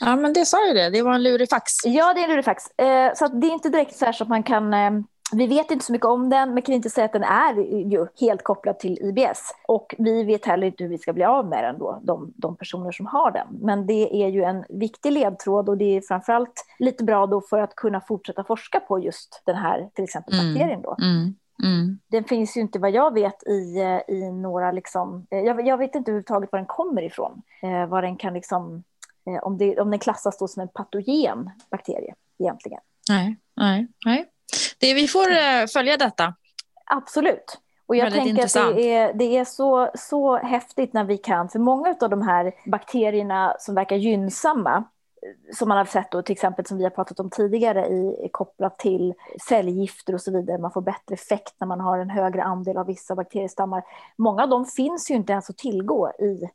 ja, 0.00 0.16
men 0.16 0.32
det 0.32 0.46
sa 0.46 0.66
ju 0.66 0.74
det. 0.74 0.90
Det 0.90 1.02
var 1.02 1.14
en 1.14 1.22
lurifax. 1.22 1.72
Ja, 1.84 2.14
det 2.14 2.20
är 2.20 2.24
en 2.24 2.30
lurifax. 2.30 2.70
Eh, 2.78 3.14
så 3.14 3.28
det 3.28 3.46
är 3.46 3.52
inte 3.52 3.68
direkt 3.68 3.96
så, 3.96 4.12
så 4.12 4.24
att 4.24 4.28
man 4.28 4.42
kan 4.42 4.74
eh, 4.74 4.90
vi 5.32 5.46
vet 5.46 5.70
inte 5.70 5.84
så 5.84 5.92
mycket 5.92 6.06
om 6.06 6.30
den, 6.30 6.54
men 6.54 6.62
kan 6.62 6.74
inte 6.74 6.90
säga 6.90 7.04
att 7.04 7.12
den 7.12 7.22
är 7.22 7.54
ju 7.92 8.06
helt 8.20 8.44
kopplad 8.44 8.78
till 8.78 8.98
IBS. 9.00 9.54
Och 9.68 9.94
vi 9.98 10.24
vet 10.24 10.46
heller 10.46 10.66
inte 10.66 10.84
hur 10.84 10.90
vi 10.90 10.98
ska 10.98 11.12
bli 11.12 11.24
av 11.24 11.48
med 11.48 11.64
den 11.64 11.78
då, 11.78 12.00
de, 12.02 12.32
de 12.36 12.56
personer 12.56 12.92
som 12.92 13.06
har 13.06 13.30
den. 13.30 13.46
Men 13.50 13.86
det 13.86 14.24
är 14.24 14.28
ju 14.28 14.42
en 14.42 14.64
viktig 14.68 15.12
ledtråd 15.12 15.68
och 15.68 15.78
det 15.78 15.96
är 15.96 16.00
framförallt 16.00 16.66
lite 16.78 17.04
bra 17.04 17.26
då 17.26 17.40
för 17.40 17.58
att 17.58 17.76
kunna 17.76 18.00
fortsätta 18.00 18.44
forska 18.44 18.80
på 18.80 18.98
just 18.98 19.42
den 19.44 19.56
här, 19.56 19.88
till 19.94 20.04
exempel 20.04 20.34
mm. 20.34 20.46
bakterien 20.46 20.82
då. 20.82 20.96
Mm. 21.00 21.34
Mm. 21.62 21.98
Den 22.08 22.24
finns 22.24 22.56
ju 22.56 22.60
inte 22.60 22.78
vad 22.78 22.90
jag 22.90 23.14
vet 23.14 23.42
i, 23.46 23.78
i 24.08 24.30
några, 24.32 24.72
liksom, 24.72 25.26
eh, 25.30 25.38
jag, 25.38 25.66
jag 25.66 25.78
vet 25.78 25.94
inte 25.94 26.10
överhuvudtaget 26.10 26.52
var 26.52 26.58
den 26.58 26.66
kommer 26.66 27.02
ifrån. 27.02 27.42
Eh, 27.62 27.86
vad 27.86 28.04
den 28.04 28.16
kan 28.16 28.34
liksom, 28.34 28.84
eh, 29.26 29.42
om, 29.42 29.58
det, 29.58 29.80
om 29.80 29.90
den 29.90 30.00
klassas 30.00 30.38
då 30.38 30.48
som 30.48 30.62
en 30.62 30.68
patogen 30.68 31.50
bakterie 31.70 32.14
egentligen. 32.38 32.80
Nej, 33.08 33.36
nej, 33.56 33.88
nej. 34.04 34.30
Det, 34.78 34.94
vi 34.94 35.08
får 35.08 35.30
uh, 35.30 35.66
följa 35.72 35.96
detta. 35.96 36.34
Absolut. 36.84 37.60
Och 37.86 37.96
jag 37.96 38.12
tänker 38.12 38.28
intressant. 38.28 38.70
att 38.70 38.76
det 38.76 38.92
är, 38.92 39.14
det 39.14 39.36
är 39.36 39.44
så, 39.44 39.90
så 39.94 40.36
häftigt 40.36 40.92
när 40.92 41.04
vi 41.04 41.18
kan, 41.18 41.48
för 41.48 41.58
många 41.58 41.94
av 42.00 42.10
de 42.10 42.22
här 42.22 42.52
bakterierna 42.66 43.56
som 43.58 43.74
verkar 43.74 43.96
gynnsamma 43.96 44.84
som 45.52 45.68
man 45.68 45.78
har 45.78 45.84
sett 45.84 46.10
då, 46.10 46.22
till 46.22 46.32
exempel 46.32 46.66
som 46.66 46.78
vi 46.78 46.84
har 46.84 46.90
pratat 46.90 47.20
om 47.20 47.30
tidigare, 47.30 47.86
i, 47.86 48.28
kopplat 48.32 48.78
till 48.78 49.14
cellgifter 49.48 50.14
och 50.14 50.20
så 50.20 50.32
vidare. 50.32 50.58
Man 50.58 50.72
får 50.72 50.80
bättre 50.80 51.14
effekt 51.14 51.54
när 51.60 51.66
man 51.66 51.80
har 51.80 51.98
en 51.98 52.10
högre 52.10 52.42
andel 52.42 52.76
av 52.76 52.86
vissa 52.86 53.14
bakteriestammar. 53.14 53.82
Många 54.16 54.42
av 54.42 54.48
dem 54.48 54.66
finns 54.66 55.10
ju 55.10 55.14
inte 55.14 55.32
ens 55.32 55.50
att 55.50 55.56
tillgå 55.56 56.10
i 56.10 56.50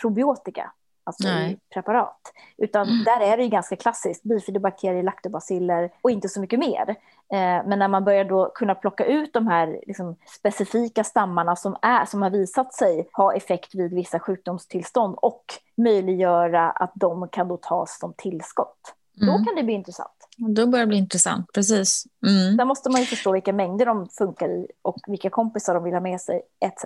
probiotika 0.00 0.72
alltså 1.04 1.28
i 1.28 1.58
preparat. 1.74 2.20
Utan 2.58 2.88
mm. 2.88 3.04
där 3.04 3.20
är 3.20 3.36
det 3.36 3.42
ju 3.42 3.48
ganska 3.48 3.76
klassiskt, 3.76 4.22
bifidobakterier, 4.22 5.02
laktobaciller 5.02 5.90
och 6.02 6.10
inte 6.10 6.28
så 6.28 6.40
mycket 6.40 6.58
mer. 6.58 6.88
Eh, 7.32 7.66
men 7.66 7.78
när 7.78 7.88
man 7.88 8.04
börjar 8.04 8.24
då 8.24 8.50
kunna 8.54 8.74
plocka 8.74 9.04
ut 9.04 9.32
de 9.32 9.46
här 9.46 9.80
liksom, 9.86 10.16
specifika 10.38 11.04
stammarna 11.04 11.56
som, 11.56 11.76
är, 11.82 12.04
som 12.04 12.22
har 12.22 12.30
visat 12.30 12.74
sig 12.74 13.08
ha 13.12 13.34
effekt 13.34 13.74
vid 13.74 13.94
vissa 13.94 14.18
sjukdomstillstånd 14.18 15.16
och 15.22 15.44
möjliggöra 15.76 16.70
att 16.70 16.92
de 16.94 17.28
kan 17.28 17.48
då 17.48 17.56
tas 17.56 17.98
som 17.98 18.14
tillskott. 18.16 18.94
Mm. 19.22 19.32
Då 19.32 19.44
kan 19.44 19.54
det 19.56 19.62
bli 19.62 19.74
intressant. 19.74 20.28
Då 20.36 20.66
börjar 20.66 20.86
det 20.86 20.88
bli 20.88 20.98
intressant, 20.98 21.52
precis. 21.54 22.04
Mm. 22.26 22.56
Där 22.56 22.64
måste 22.64 22.90
man 22.90 23.00
ju 23.00 23.06
förstå 23.06 23.32
vilka 23.32 23.52
mängder 23.52 23.86
de 23.86 24.08
funkar 24.08 24.48
i 24.48 24.66
och 24.82 24.96
vilka 25.06 25.30
kompisar 25.30 25.74
de 25.74 25.84
vill 25.84 25.92
ha 25.92 26.00
med 26.00 26.20
sig 26.20 26.42
etc. 26.60 26.84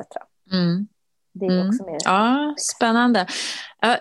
Mm. 0.52 0.86
Det 1.34 1.46
är 1.46 1.50
mm. 1.50 1.68
också 1.68 1.84
mer 1.84 1.98
ja, 2.04 2.54
spännande. 2.58 3.26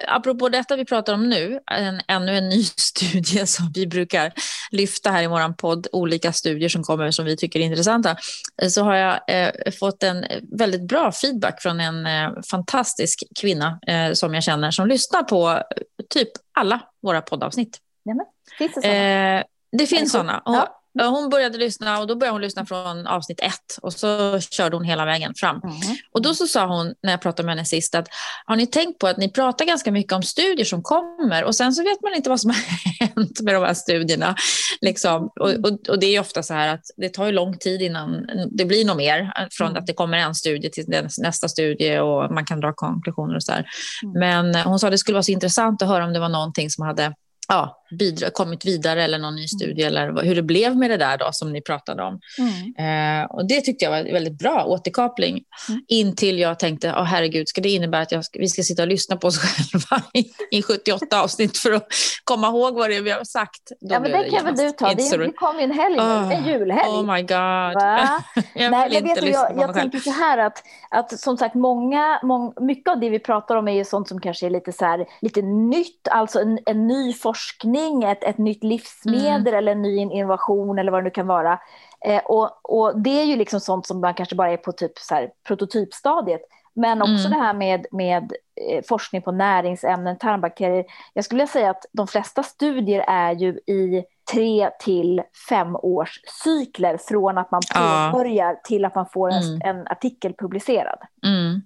Apropå 0.07 0.49
detta 0.49 0.75
vi 0.75 0.85
pratar 0.85 1.13
om 1.13 1.29
nu, 1.29 1.59
en, 1.71 2.01
ännu 2.07 2.37
en 2.37 2.49
ny 2.49 2.63
studie 2.77 3.47
som 3.47 3.71
vi 3.73 3.87
brukar 3.87 4.33
lyfta 4.71 5.09
här 5.09 5.23
i 5.23 5.27
vår 5.27 5.53
podd, 5.53 5.87
olika 5.91 6.33
studier 6.33 6.69
som 6.69 6.83
kommer 6.83 7.11
som 7.11 7.25
vi 7.25 7.37
tycker 7.37 7.59
är 7.59 7.63
intressanta, 7.63 8.15
uh, 8.63 8.69
så 8.69 8.83
har 8.83 8.95
jag 8.95 9.13
uh, 9.13 9.71
fått 9.79 10.03
en 10.03 10.25
väldigt 10.57 10.87
bra 10.87 11.11
feedback 11.11 11.61
från 11.61 11.79
en 11.79 12.07
fantastisk 12.43 13.23
kvinna 13.41 13.79
som 14.13 14.33
jag 14.33 14.43
känner 14.43 14.71
som 14.71 14.87
lyssnar 14.87 15.23
på 15.23 15.61
typ 16.09 16.29
alla 16.53 16.81
våra 17.01 17.21
poddavsnitt. 17.21 17.79
Jamen, 18.05 18.25
finns 18.57 18.73
det 18.73 18.81
sådana? 18.81 19.43
det 19.77 19.87
finns 19.87 20.11
sådana. 20.11 20.41
Ja. 20.45 20.82
Hon 20.99 21.29
började 21.29 21.57
lyssna 21.57 21.99
och 21.99 22.07
då 22.07 22.15
började 22.15 22.35
hon 22.35 22.41
lyssna 22.41 22.65
från 22.65 23.07
avsnitt 23.07 23.39
ett 23.39 23.77
och 23.81 23.93
så 23.93 24.39
körde 24.39 24.75
hon 24.75 24.85
hela 24.85 25.05
vägen 25.05 25.33
fram. 25.35 25.61
Mm. 25.63 25.75
Och 26.11 26.21
då 26.21 26.33
så 26.33 26.47
sa 26.47 26.65
hon 26.65 26.93
när 27.03 27.11
jag 27.11 27.21
pratade 27.21 27.45
med 27.45 27.55
henne 27.55 27.65
sist 27.65 27.95
att 27.95 28.07
har 28.45 28.55
ni 28.55 28.67
tänkt 28.67 28.99
på 28.99 29.07
att 29.07 29.17
ni 29.17 29.29
pratar 29.31 29.65
ganska 29.65 29.91
mycket 29.91 30.13
om 30.13 30.23
studier 30.23 30.65
som 30.65 30.83
kommer 30.83 31.43
och 31.43 31.55
sen 31.55 31.73
så 31.73 31.83
vet 31.83 32.01
man 32.01 32.13
inte 32.13 32.29
vad 32.29 32.39
som 32.39 32.49
har 32.51 33.05
hänt 33.05 33.41
med 33.41 33.55
de 33.55 33.63
här 33.63 33.73
studierna. 33.73 34.35
Liksom. 34.81 35.29
Och, 35.39 35.49
och, 35.49 35.89
och, 35.89 35.99
det 35.99 36.15
är 36.15 36.19
ofta 36.19 36.43
så 36.43 36.53
här 36.53 36.67
att 36.67 36.85
det 36.97 37.09
tar 37.09 37.25
ju 37.25 37.31
lång 37.31 37.57
tid 37.57 37.81
innan 37.81 38.27
det 38.51 38.65
blir 38.65 38.85
något 38.85 38.97
mer 38.97 39.33
från 39.51 39.67
mm. 39.67 39.79
att 39.79 39.87
det 39.87 39.93
kommer 39.93 40.17
en 40.17 40.35
studie 40.35 40.69
till 40.69 40.85
nästa 41.17 41.47
studie 41.47 41.99
och 41.99 42.33
man 42.33 42.45
kan 42.45 42.59
dra 42.59 42.73
konklusioner 42.73 43.35
och 43.35 43.43
så 43.43 43.51
här. 43.51 43.65
Mm. 44.03 44.19
Men 44.19 44.55
hon 44.55 44.79
sa 44.79 44.87
att 44.87 44.93
det 44.93 44.97
skulle 44.97 45.15
vara 45.15 45.23
så 45.23 45.31
intressant 45.31 45.81
att 45.81 45.87
höra 45.87 46.05
om 46.05 46.13
det 46.13 46.19
var 46.19 46.29
någonting 46.29 46.69
som 46.69 46.85
hade 46.85 47.13
ja, 47.47 47.82
bidra, 47.93 48.29
kommit 48.29 48.65
vidare 48.65 49.03
eller 49.03 49.19
någon 49.19 49.35
ny 49.35 49.41
mm. 49.41 49.47
studie 49.47 49.83
eller 49.83 50.23
hur 50.23 50.35
det 50.35 50.43
blev 50.43 50.77
med 50.77 50.89
det 50.89 50.97
där 50.97 51.17
då 51.17 51.29
som 51.31 51.53
ni 51.53 51.61
pratade 51.61 52.03
om. 52.03 52.19
Mm. 52.37 53.21
Eh, 53.21 53.25
och 53.25 53.47
det 53.47 53.61
tyckte 53.61 53.85
jag 53.85 53.91
var 53.91 54.11
väldigt 54.11 54.37
bra 54.37 54.65
återkoppling 54.65 55.43
mm. 55.69 55.81
intill 55.87 56.39
jag 56.39 56.59
tänkte, 56.59 56.89
oh, 56.89 57.03
herregud, 57.03 57.47
ska 57.47 57.61
det 57.61 57.69
innebära 57.69 58.01
att 58.01 58.11
jag, 58.11 58.23
vi 58.33 58.47
ska 58.47 58.63
sitta 58.63 58.81
och 58.81 58.87
lyssna 58.87 59.15
på 59.17 59.27
oss 59.27 59.37
själva 59.43 60.03
i, 60.13 60.31
i 60.57 60.61
78 60.61 61.23
avsnitt 61.23 61.57
för 61.57 61.71
att 61.71 61.87
komma 62.23 62.47
ihåg 62.47 62.75
vad 62.75 62.89
det 62.89 62.95
är 62.95 63.01
vi 63.01 63.11
har 63.11 63.23
sagt? 63.23 63.71
Då 63.81 63.95
ja, 63.95 63.99
men 63.99 64.11
det 64.11 64.29
kan 64.29 64.45
väl 64.45 64.55
du 64.55 64.71
ta, 64.71 64.93
det, 64.93 65.17
det 65.17 65.31
kommer 65.31 65.59
ju 65.59 65.63
en 65.63 65.71
helg 65.71 65.99
oh, 65.99 66.33
en 66.33 66.45
julhelg. 66.45 66.89
Oh 66.89 67.13
my 67.13 67.21
god. 67.21 67.29
jag 68.53 68.71
Nej, 68.71 68.89
vill 68.89 69.09
inte 69.09 69.21
lyssna 69.21 69.41
jag, 69.41 69.55
på 69.55 69.61
jag 69.61 69.73
tänker 69.73 69.99
så 69.99 70.11
här 70.11 70.37
att, 70.37 70.63
att 70.89 71.19
som 71.19 71.37
sagt 71.37 71.55
många, 71.55 72.19
många, 72.23 72.53
mycket 72.61 72.91
av 72.91 72.99
det 72.99 73.09
vi 73.09 73.19
pratar 73.19 73.55
om 73.55 73.67
är 73.67 73.73
ju 73.73 73.85
sånt 73.85 74.07
som 74.07 74.21
kanske 74.21 74.45
är 74.45 74.49
lite 74.49 74.71
så 74.71 74.85
här, 74.85 75.05
lite 75.21 75.41
nytt, 75.41 76.07
alltså 76.11 76.39
en, 76.39 76.59
en 76.65 76.87
ny 76.87 77.13
forskning, 77.13 77.82
ett, 78.03 78.23
ett 78.23 78.37
nytt 78.37 78.63
livsmedel 78.63 79.47
mm. 79.47 79.55
eller 79.55 79.71
en 79.71 79.81
ny 79.81 79.97
innovation 79.97 80.79
eller 80.79 80.91
vad 80.91 80.99
det 80.99 81.03
nu 81.03 81.09
kan 81.09 81.27
vara. 81.27 81.59
Eh, 82.05 82.21
och, 82.25 82.49
och 82.63 83.01
det 83.01 83.21
är 83.21 83.25
ju 83.25 83.35
liksom 83.35 83.59
sånt 83.59 83.87
som 83.87 84.01
man 84.01 84.13
kanske 84.13 84.35
bara 84.35 84.51
är 84.51 84.57
på 84.57 84.71
typ 84.71 84.97
så 84.97 85.15
här, 85.15 85.29
prototypstadiet. 85.47 86.41
Men 86.75 87.01
också 87.01 87.27
mm. 87.27 87.31
det 87.31 87.37
här 87.37 87.53
med, 87.53 87.85
med 87.91 88.33
eh, 88.69 88.83
forskning 88.87 89.21
på 89.21 89.31
näringsämnen, 89.31 90.17
tarmbakterier. 90.17 90.85
Jag 91.13 91.25
skulle 91.25 91.37
vilja 91.37 91.51
säga 91.51 91.69
att 91.69 91.85
de 91.91 92.07
flesta 92.07 92.43
studier 92.43 93.05
är 93.07 93.31
ju 93.31 93.49
i 93.49 94.03
tre 94.31 94.69
till 94.79 95.21
fem 95.49 95.75
års 95.75 96.19
cykler 96.43 96.97
från 96.97 97.37
att 97.37 97.51
man 97.51 97.61
påbörjar 97.75 98.51
ja. 98.51 98.61
till 98.63 98.85
att 98.85 98.95
man 98.95 99.05
får 99.13 99.31
en, 99.31 99.43
mm. 99.43 99.61
en 99.61 99.87
artikel 99.87 100.33
publicerad. 100.33 100.99
Mm. 101.25 101.61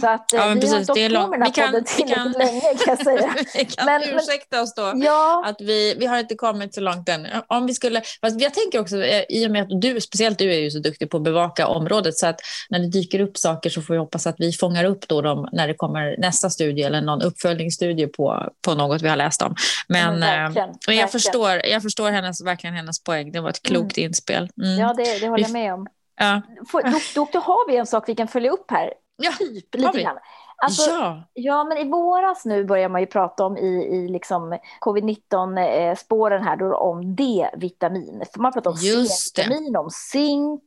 Så 0.00 0.08
att 0.08 0.30
ja, 0.32 0.48
eh, 0.48 0.54
vi 0.54 0.60
precis, 0.60 0.72
har 0.72 0.80
inte 0.80 0.92
åkt 0.92 1.14
på 1.14 1.28
med 1.28 1.40
den 1.40 1.42
här 1.42 1.66
podden 1.66 1.84
tillräckligt 1.84 2.38
länge 2.38 2.60
kan 2.60 2.96
jag 2.98 3.04
säga. 3.04 3.34
vi 3.54 3.64
kan 3.64 3.86
men, 3.86 4.02
ursäkta 4.02 4.62
oss 4.62 4.74
då 4.74 4.92
ja. 4.94 5.42
att 5.46 5.60
vi, 5.60 5.94
vi 5.98 6.06
har 6.06 6.18
inte 6.18 6.34
kommit 6.34 6.74
så 6.74 6.80
långt 6.80 7.08
än. 7.08 7.26
Om 7.46 7.66
vi 7.66 7.74
skulle, 7.74 8.02
fast 8.20 8.40
jag 8.40 8.54
tänker 8.54 8.80
också, 8.80 9.04
eh, 9.04 9.24
i 9.28 9.46
och 9.46 9.50
med 9.50 9.62
att 9.62 9.80
du, 9.80 10.00
speciellt 10.00 10.38
du 10.38 10.52
är 10.52 10.58
ju 10.58 10.70
så 10.70 10.78
duktig 10.78 11.10
på 11.10 11.16
att 11.16 11.22
bevaka 11.22 11.66
området, 11.66 12.18
så 12.18 12.26
att 12.26 12.40
när 12.70 12.78
det 12.78 12.88
dyker 12.88 13.20
upp 13.20 13.36
saker 13.36 13.70
så 13.70 13.82
får 13.82 13.94
vi 13.94 14.00
hoppas 14.00 14.26
att 14.26 14.36
vi 14.38 14.52
fångar 14.52 14.84
upp 14.84 15.08
då 15.08 15.20
dem 15.20 15.48
när 15.52 15.68
det 15.68 15.74
kommer 15.74 16.16
nästa 16.18 16.50
studie 16.50 16.82
eller 16.82 17.00
någon 17.00 17.22
uppföljningsstudie 17.22 18.06
på, 18.06 18.48
på 18.66 18.74
något 18.74 19.02
vi 19.02 19.08
har 19.08 19.16
läst 19.16 19.42
om. 19.42 19.54
Men, 19.88 20.18
men, 20.18 20.56
eh, 20.56 20.66
men 20.86 20.96
jag, 20.96 21.12
förstår, 21.12 21.50
jag 21.50 21.82
förstår 21.82 22.10
hennes, 22.10 22.44
verkligen 22.44 22.76
hennes 22.76 23.04
poäng, 23.04 23.32
det 23.32 23.40
var 23.40 23.50
ett 23.50 23.62
klokt 23.62 23.98
mm. 23.98 24.08
inspel. 24.08 24.48
Mm. 24.62 24.78
Ja, 24.78 24.94
det, 24.96 25.18
det 25.18 25.28
håller 25.28 25.44
jag 25.44 25.52
med 25.52 25.74
om. 25.74 25.86
Ja. 26.16 26.42
Då, 26.72 26.80
då, 27.14 27.28
då 27.32 27.38
har 27.38 27.70
vi 27.70 27.76
en 27.76 27.86
sak 27.86 28.08
vi 28.08 28.14
kan 28.14 28.28
följa 28.28 28.50
upp 28.50 28.70
här 28.70 28.92
Ja, 29.22 29.32
typ 29.38 29.74
lite 29.74 30.02
grann. 30.02 30.18
Alltså, 30.64 30.90
ja. 30.90 31.22
ja, 31.34 31.64
men 31.64 31.78
i 31.78 31.84
våras 31.90 32.44
nu 32.44 32.64
börjar 32.64 32.88
man 32.88 33.00
ju 33.00 33.06
prata 33.06 33.44
om 33.44 33.56
i, 33.56 33.66
i 33.66 34.08
liksom 34.08 34.58
covid-19-spåren 34.80 36.42
här 36.42 36.56
då 36.56 36.76
om 36.76 37.16
D-vitamin. 37.16 38.24
Man 38.36 38.52
pratar 38.52 38.70
om 38.70 38.76
C-vitamin, 38.76 39.76
om 39.76 39.90
zink. 39.90 40.62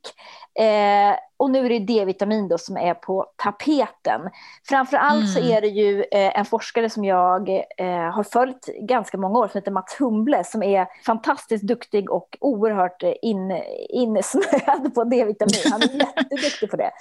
Eh, 0.60 1.16
och 1.38 1.52
nu 1.52 1.66
är 1.66 1.70
det 1.70 1.80
D-vitamin 1.80 2.48
då 2.48 2.58
som 2.58 2.78
är 2.78 2.94
på 2.94 3.26
tapeten. 3.36 4.22
Framför 4.70 4.98
allt 4.98 5.22
mm. 5.22 5.28
så 5.28 5.40
är 5.40 5.62
det 5.62 5.68
ju 5.68 6.02
eh, 6.02 6.40
en 6.40 6.46
forskare 6.46 6.90
som 6.90 7.06
jag 7.06 7.50
eh, 7.78 7.88
har 7.88 8.24
följt 8.24 8.66
ganska 8.66 9.18
många 9.18 9.40
år 9.40 9.48
som 9.48 9.58
heter 9.58 9.72
Mats 9.72 9.96
Humble 10.00 10.44
som 10.44 10.64
är 10.64 10.88
fantastiskt 11.06 11.68
duktig 11.68 12.12
och 12.12 12.38
oerhört 12.40 13.04
in, 13.22 13.62
insnöad 13.90 14.94
på 14.96 15.04
D-vitamin. 15.04 15.72
Han 15.72 15.82
är 15.82 15.94
jätteduktig 16.00 16.72
på 16.72 16.78
det. 16.78 16.92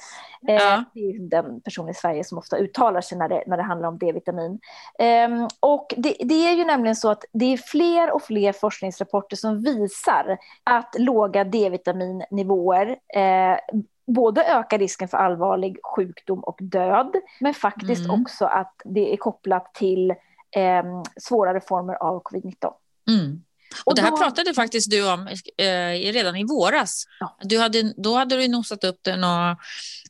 Eh, 0.48 0.54
ja. 0.54 0.84
Det 0.94 1.00
är 1.00 1.28
den 1.28 1.60
person 1.60 1.88
i 1.88 1.94
Sverige 1.94 2.24
som 2.24 2.38
ofta 2.38 2.56
uttalar 2.56 3.00
sig 3.00 3.18
när 3.18 3.28
det, 3.28 3.44
när 3.46 3.56
det 3.56 3.62
handlar 3.62 3.88
om 3.88 3.98
D-vitamin. 3.98 4.60
Ehm, 4.98 5.48
och 5.60 5.94
det, 5.96 6.16
det, 6.20 6.48
är 6.48 6.52
ju 6.52 6.64
nämligen 6.64 6.96
så 6.96 7.10
att 7.10 7.24
det 7.32 7.52
är 7.52 7.56
fler 7.56 8.14
och 8.14 8.22
fler 8.22 8.52
forskningsrapporter 8.52 9.36
som 9.36 9.62
visar 9.62 10.38
att 10.64 10.94
låga 10.98 11.44
D-vitaminnivåer 11.44 12.96
eh, 13.14 13.58
både 14.06 14.44
ökar 14.44 14.78
risken 14.78 15.08
för 15.08 15.18
allvarlig 15.18 15.78
sjukdom 15.96 16.40
och 16.40 16.58
död, 16.60 17.14
men 17.40 17.54
faktiskt 17.54 18.04
mm. 18.04 18.20
också 18.20 18.44
att 18.44 18.82
det 18.84 19.12
är 19.12 19.16
kopplat 19.16 19.74
till 19.74 20.10
eh, 20.56 21.02
svårare 21.16 21.60
former 21.60 21.94
av 21.94 22.22
covid-19. 22.22 22.72
Mm. 23.08 23.42
Och, 23.84 23.90
och 23.90 23.94
det 23.94 24.02
här 24.02 24.10
då... 24.10 24.16
pratade 24.16 24.54
faktiskt 24.54 24.90
du 24.90 25.12
om 25.12 25.28
eh, 25.56 26.12
redan 26.12 26.36
i 26.36 26.44
våras. 26.44 27.04
Ja. 27.20 27.36
Du 27.40 27.58
hade, 27.58 27.94
då 27.96 28.16
hade 28.16 28.36
du 28.36 28.48
nosat 28.48 28.84
upp 28.84 28.98
det 29.02 29.16
några 29.16 29.56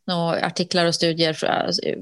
några 0.06 0.47
artiklar 0.47 0.87
och 0.87 0.94
studier. 0.94 1.37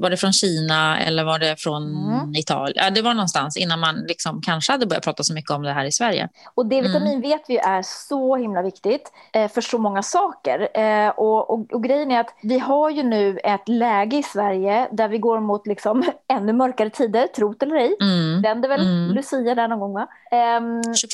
Var 0.00 0.10
det 0.10 0.16
från 0.16 0.32
Kina 0.32 1.00
eller 1.00 1.24
var 1.24 1.38
det 1.38 1.56
från 1.60 1.82
mm. 1.82 2.34
Italien? 2.34 2.94
Det 2.94 3.02
var 3.02 3.14
någonstans 3.14 3.56
innan 3.56 3.80
man 3.80 3.96
liksom 4.08 4.42
kanske 4.42 4.72
hade 4.72 4.86
börjat 4.86 5.04
prata 5.04 5.22
så 5.22 5.34
mycket 5.34 5.50
om 5.50 5.62
det 5.62 5.72
här 5.72 5.84
i 5.84 5.92
Sverige. 5.92 6.28
Och 6.54 6.66
D-vitamin 6.66 7.08
mm. 7.08 7.20
vet 7.20 7.42
vi 7.48 7.58
är 7.58 7.82
så 7.82 8.36
himla 8.36 8.62
viktigt 8.62 9.12
eh, 9.32 9.50
för 9.50 9.60
så 9.60 9.78
många 9.78 10.02
saker. 10.02 10.68
Eh, 10.78 11.08
och, 11.08 11.50
och, 11.50 11.72
och, 11.72 11.84
grejen 11.84 12.10
är 12.10 12.20
att 12.20 12.34
vi 12.42 12.58
har 12.58 12.90
ju 12.90 13.02
nu 13.02 13.38
ett 13.38 13.68
läge 13.68 14.16
i 14.16 14.22
Sverige 14.22 14.88
där 14.92 15.08
vi 15.08 15.18
går 15.18 15.40
mot 15.40 15.66
liksom 15.66 16.04
ännu 16.32 16.52
mörkare 16.52 16.90
tider, 16.90 17.26
trot 17.26 17.62
eller 17.62 17.76
ej. 17.76 17.96
Mm. 18.00 18.42
Vänder 18.42 18.68
väl 18.68 18.80
mm. 18.80 19.14
Lucia 19.14 19.54
där 19.54 19.68
någon 19.68 19.80
gång 19.80 19.92
va? 19.92 20.08
Eh, 20.32 20.92
21 20.94 21.12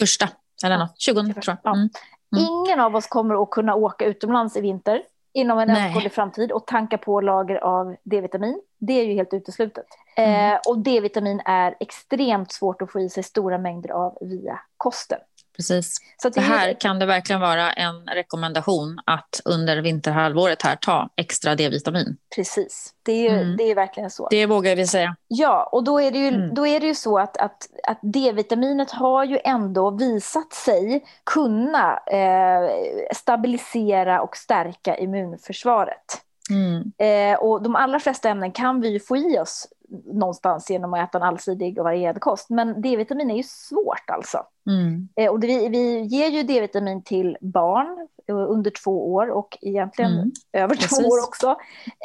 eller 0.64 0.78
något, 0.78 1.00
20 1.00 1.14
tror 1.14 1.34
jag. 1.46 1.56
Ja. 1.62 1.72
Mm. 1.72 1.88
Mm. 2.36 2.44
Ingen 2.44 2.80
av 2.80 2.96
oss 2.96 3.06
kommer 3.06 3.42
att 3.42 3.50
kunna 3.50 3.74
åka 3.74 4.04
utomlands 4.04 4.56
i 4.56 4.60
vinter 4.60 5.02
inom 5.32 5.58
en 5.58 5.70
överskådlig 5.70 6.12
framtid 6.12 6.52
och 6.52 6.66
tanka 6.66 6.98
på 6.98 7.20
lager 7.20 7.56
av 7.56 7.96
D-vitamin. 8.04 8.62
Det 8.78 8.92
är 8.92 9.04
ju 9.04 9.14
helt 9.14 9.34
uteslutet. 9.34 9.86
Mm. 10.16 10.54
Eh, 10.54 10.60
och 10.66 10.78
D-vitamin 10.78 11.40
är 11.44 11.74
extremt 11.80 12.52
svårt 12.52 12.82
att 12.82 12.92
få 12.92 13.00
i 13.00 13.08
sig 13.08 13.22
stora 13.22 13.58
mängder 13.58 13.90
av 13.90 14.18
via 14.20 14.60
kosten. 14.76 15.18
Precis. 15.58 15.96
Så 16.22 16.28
det 16.28 16.40
här 16.40 16.80
kan 16.80 16.98
det 16.98 17.06
verkligen 17.06 17.40
vara 17.40 17.72
en 17.72 18.06
rekommendation 18.06 19.00
att 19.04 19.40
under 19.44 19.82
vinterhalvåret 19.82 20.62
här 20.62 20.76
ta 20.76 21.08
extra 21.16 21.54
D-vitamin. 21.54 22.16
Precis, 22.36 22.94
det 23.02 23.28
är, 23.28 23.42
mm. 23.42 23.56
det 23.56 23.70
är 23.70 23.74
verkligen 23.74 24.10
så. 24.10 24.28
Det 24.30 24.46
vågar 24.46 24.76
vi 24.76 24.86
säga. 24.86 25.16
Ja, 25.28 25.68
och 25.72 25.84
då 25.84 26.00
är 26.00 26.10
det 26.10 26.18
ju, 26.18 26.28
mm. 26.28 26.54
då 26.54 26.66
är 26.66 26.80
det 26.80 26.86
ju 26.86 26.94
så 26.94 27.18
att, 27.18 27.36
att, 27.36 27.68
att 27.88 27.98
D-vitaminet 28.02 28.90
har 28.90 29.24
ju 29.24 29.38
ändå 29.44 29.90
visat 29.90 30.52
sig 30.52 31.04
kunna 31.24 31.98
eh, 32.06 32.70
stabilisera 33.14 34.20
och 34.20 34.36
stärka 34.36 34.96
immunförsvaret. 34.96 36.22
Mm. 36.50 36.92
Eh, 36.98 37.38
och 37.38 37.62
de 37.62 37.76
allra 37.76 38.00
flesta 38.00 38.28
ämnen 38.28 38.52
kan 38.52 38.80
vi 38.80 38.88
ju 38.88 39.00
få 39.00 39.16
i 39.16 39.38
oss 39.38 39.68
någonstans 40.04 40.70
genom 40.70 40.94
att 40.94 41.08
äta 41.08 41.18
en 41.18 41.24
allsidig 41.24 41.78
och 41.78 41.84
varierad 41.84 42.20
kost. 42.20 42.50
Men 42.50 42.82
D-vitamin 42.82 43.30
är 43.30 43.36
ju 43.36 43.42
svårt 43.42 44.10
alltså. 44.10 44.38
Mm. 44.66 45.08
Eh, 45.16 45.30
och 45.30 45.44
vi, 45.44 45.68
vi 45.68 46.00
ger 46.00 46.28
ju 46.28 46.42
D-vitamin 46.42 47.02
till 47.02 47.36
barn 47.40 48.08
under 48.32 48.70
två 48.70 49.12
år 49.14 49.30
och 49.30 49.58
egentligen 49.60 50.12
mm. 50.12 50.32
över 50.52 50.74
Precis. 50.74 50.98
två 50.98 51.08
år 51.08 51.24
också. 51.28 51.56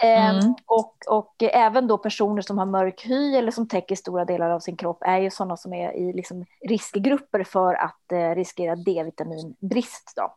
Eh, 0.03 0.29
mm. 0.29 0.53
och, 0.65 0.95
och 1.07 1.43
även 1.43 1.87
då 1.87 1.97
personer 1.97 2.41
som 2.41 2.57
har 2.57 2.65
mörk 2.65 3.05
hy 3.05 3.35
eller 3.35 3.51
som 3.51 3.67
täcker 3.67 3.95
stora 3.95 4.25
delar 4.25 4.49
av 4.49 4.59
sin 4.59 4.77
kropp 4.77 4.97
är 5.01 5.17
ju 5.17 5.29
sådana 5.29 5.57
som 5.57 5.73
är 5.73 5.91
i 5.91 6.13
liksom 6.13 6.45
riskgrupper 6.69 7.43
för 7.43 7.73
att 7.73 8.11
eh, 8.11 8.35
riskera 8.35 8.75
D-vitaminbrist. 8.75 10.13
Då. 10.15 10.35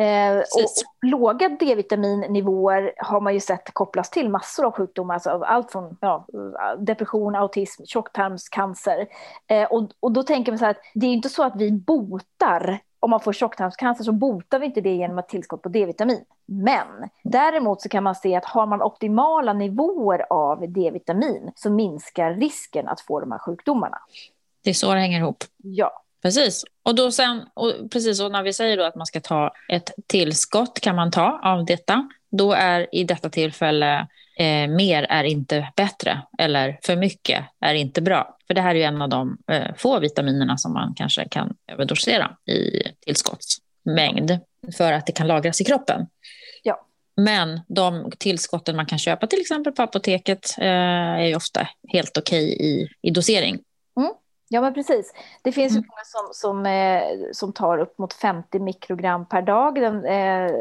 Eh, 0.00 0.38
och 0.38 0.70
låga 1.02 1.48
D-vitaminnivåer 1.48 2.92
har 2.96 3.20
man 3.20 3.34
ju 3.34 3.40
sett 3.40 3.74
kopplas 3.74 4.10
till 4.10 4.28
massor 4.28 4.64
av 4.66 4.72
sjukdomar, 4.72 5.14
alltså 5.14 5.30
allt 5.30 5.72
från 5.72 5.96
ja, 6.00 6.26
depression, 6.78 7.36
autism, 7.36 7.82
tjocktarmscancer. 7.84 9.06
Eh, 9.46 9.64
och, 9.64 9.90
och 10.00 10.12
då 10.12 10.22
tänker 10.22 10.52
man 10.52 10.58
så 10.58 10.64
här 10.64 10.70
att 10.70 10.80
det 10.94 11.06
är 11.06 11.12
inte 11.12 11.28
så 11.28 11.42
att 11.42 11.56
vi 11.56 11.72
botar 11.72 12.80
om 13.00 13.10
man 13.10 13.20
får 13.20 13.32
tjocktarmscancer 13.32 14.04
så 14.04 14.12
botar 14.12 14.58
vi 14.58 14.66
inte 14.66 14.80
det 14.80 14.94
genom 14.94 15.18
ett 15.18 15.28
tillskott 15.28 15.62
på 15.62 15.68
D-vitamin. 15.68 16.24
Men 16.46 16.86
däremot 17.24 17.82
så 17.82 17.88
kan 17.88 18.02
man 18.02 18.14
se 18.14 18.36
att 18.36 18.44
har 18.44 18.66
man 18.66 18.82
optimala 18.82 19.52
nivåer 19.52 20.26
av 20.30 20.72
D-vitamin 20.72 21.52
så 21.54 21.70
minskar 21.70 22.34
risken 22.34 22.88
att 22.88 23.00
få 23.00 23.20
de 23.20 23.32
här 23.32 23.38
sjukdomarna. 23.38 23.98
Det 24.64 24.70
är 24.70 24.74
så 24.74 24.94
det 24.94 25.00
hänger 25.00 25.18
ihop. 25.18 25.44
Ja. 25.56 26.02
Precis. 26.22 26.64
Och, 26.82 26.94
då 26.94 27.12
sen, 27.12 27.42
och 27.54 27.90
precis, 27.92 28.20
och 28.20 28.32
när 28.32 28.42
vi 28.42 28.52
säger 28.52 28.76
då 28.76 28.84
att 28.84 28.96
man 28.96 29.06
ska 29.06 29.20
ta 29.20 29.52
ett 29.68 29.90
tillskott 30.06 30.80
kan 30.80 30.96
man 30.96 31.10
ta 31.10 31.40
av 31.42 31.64
detta, 31.64 32.08
då 32.30 32.52
är 32.52 32.94
i 32.94 33.04
detta 33.04 33.30
tillfälle 33.30 34.06
eh, 34.38 34.68
mer 34.68 35.02
är 35.02 35.24
inte 35.24 35.68
bättre 35.76 36.22
eller 36.38 36.78
för 36.82 36.96
mycket 36.96 37.44
är 37.60 37.74
inte 37.74 38.02
bra. 38.02 38.36
För 38.46 38.54
det 38.54 38.60
här 38.60 38.70
är 38.70 38.78
ju 38.78 38.82
en 38.82 39.02
av 39.02 39.08
de 39.08 39.38
eh, 39.52 39.74
få 39.76 40.00
vitaminerna 40.00 40.56
som 40.56 40.72
man 40.72 40.94
kanske 40.96 41.28
kan 41.28 41.56
överdosera 41.72 42.36
i 42.46 42.82
tillskottsmängd 43.00 44.38
för 44.76 44.92
att 44.92 45.06
det 45.06 45.12
kan 45.12 45.26
lagras 45.26 45.60
i 45.60 45.64
kroppen. 45.64 46.06
Ja. 46.62 46.86
Men 47.16 47.60
de 47.68 48.12
tillskotten 48.18 48.76
man 48.76 48.86
kan 48.86 48.98
köpa 48.98 49.26
till 49.26 49.40
exempel 49.40 49.72
på 49.72 49.82
apoteket 49.82 50.54
eh, 50.58 50.66
är 50.66 51.26
ju 51.26 51.34
ofta 51.34 51.68
helt 51.88 52.16
okej 52.18 52.54
okay 52.54 52.66
i, 52.66 52.88
i 53.02 53.10
dosering. 53.10 53.58
Ja, 54.52 54.60
men 54.60 54.74
precis. 54.74 55.12
Det 55.42 55.52
finns 55.52 55.72
mm. 55.72 55.84
många 55.88 56.04
som, 56.04 56.28
som, 56.32 56.66
eh, 56.66 57.32
som 57.32 57.52
tar 57.52 57.78
upp 57.78 57.98
mot 57.98 58.12
50 58.12 58.58
mikrogram 58.58 59.26
per 59.26 59.42
dag. 59.42 59.74
Den 59.74 60.04
eh, 60.04 60.52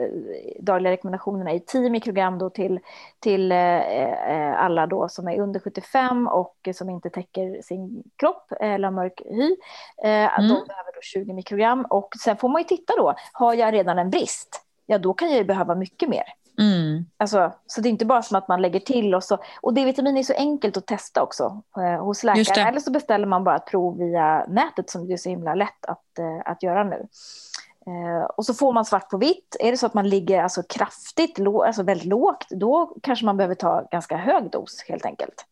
dagliga 0.59 0.91
rekommendationen 0.91 1.47
är 1.47 1.59
10 1.59 1.89
mikrogram 1.89 2.37
då 2.37 2.49
till, 2.49 2.79
till 3.19 3.51
eh, 3.51 3.57
eh, 3.57 4.63
alla 4.63 4.87
då 4.87 5.09
som 5.09 5.27
är 5.27 5.39
under 5.39 5.59
75 5.59 6.27
och 6.27 6.69
som 6.73 6.89
inte 6.89 7.09
täcker 7.09 7.61
sin 7.61 8.03
kropp 8.15 8.51
eller 8.59 8.91
mörk 8.91 9.21
hy. 9.25 9.55
Eh, 10.03 10.39
mm. 10.39 10.47
De 10.47 10.67
behöver 10.67 10.93
då 10.95 11.01
20 11.01 11.33
mikrogram. 11.33 11.85
Och 11.89 12.13
sen 12.23 12.37
får 12.37 12.49
man 12.49 12.61
ju 12.61 12.67
titta 12.67 12.93
då, 12.97 13.15
har 13.33 13.53
jag 13.53 13.73
redan 13.73 13.99
en 13.99 14.09
brist? 14.09 14.61
Ja, 14.85 14.97
då 14.97 15.13
kan 15.13 15.29
jag 15.29 15.37
ju 15.37 15.43
behöva 15.43 15.75
mycket 15.75 16.09
mer. 16.09 16.23
Mm. 16.59 17.05
Alltså, 17.17 17.51
så 17.67 17.81
det 17.81 17.87
är 17.87 17.91
inte 17.91 18.05
bara 18.05 18.21
som 18.21 18.37
att 18.37 18.47
man 18.47 18.61
lägger 18.61 18.79
till 18.79 19.15
och 19.15 19.23
så. 19.23 19.37
Och 19.61 19.73
D-vitamin 19.73 20.17
är 20.17 20.23
så 20.23 20.33
enkelt 20.33 20.77
att 20.77 20.87
testa 20.87 21.23
också 21.23 21.61
eh, 21.77 22.05
hos 22.05 22.23
läkaren. 22.23 22.67
Eller 22.67 22.79
så 22.79 22.91
beställer 22.91 23.27
man 23.27 23.43
bara 23.43 23.55
ett 23.55 23.65
prov 23.65 23.97
via 23.97 24.45
nätet 24.47 24.89
som 24.89 25.11
är 25.11 25.17
så 25.17 25.29
himla 25.29 25.55
lätt 25.55 25.85
att, 25.85 26.19
eh, 26.19 26.51
att 26.51 26.63
göra 26.63 26.83
nu. 26.83 27.07
Eh, 27.87 28.25
och 28.25 28.45
så 28.45 28.53
får 28.53 28.73
man 28.73 28.85
svart 28.85 29.09
på 29.09 29.17
vitt. 29.17 29.55
Är 29.59 29.71
det 29.71 29.77
så 29.77 29.85
att 29.85 29.93
man 29.93 30.09
ligger 30.09 30.43
alltså 30.43 30.63
kraftigt, 30.63 31.39
alltså 31.65 31.83
väldigt 31.83 32.07
lågt, 32.07 32.47
då 32.49 32.95
kanske 33.03 33.25
man 33.25 33.37
behöver 33.37 33.55
ta 33.55 33.87
ganska 33.91 34.17
hög 34.17 34.51
dos 34.51 34.83
helt 34.87 35.05
enkelt. 35.05 35.45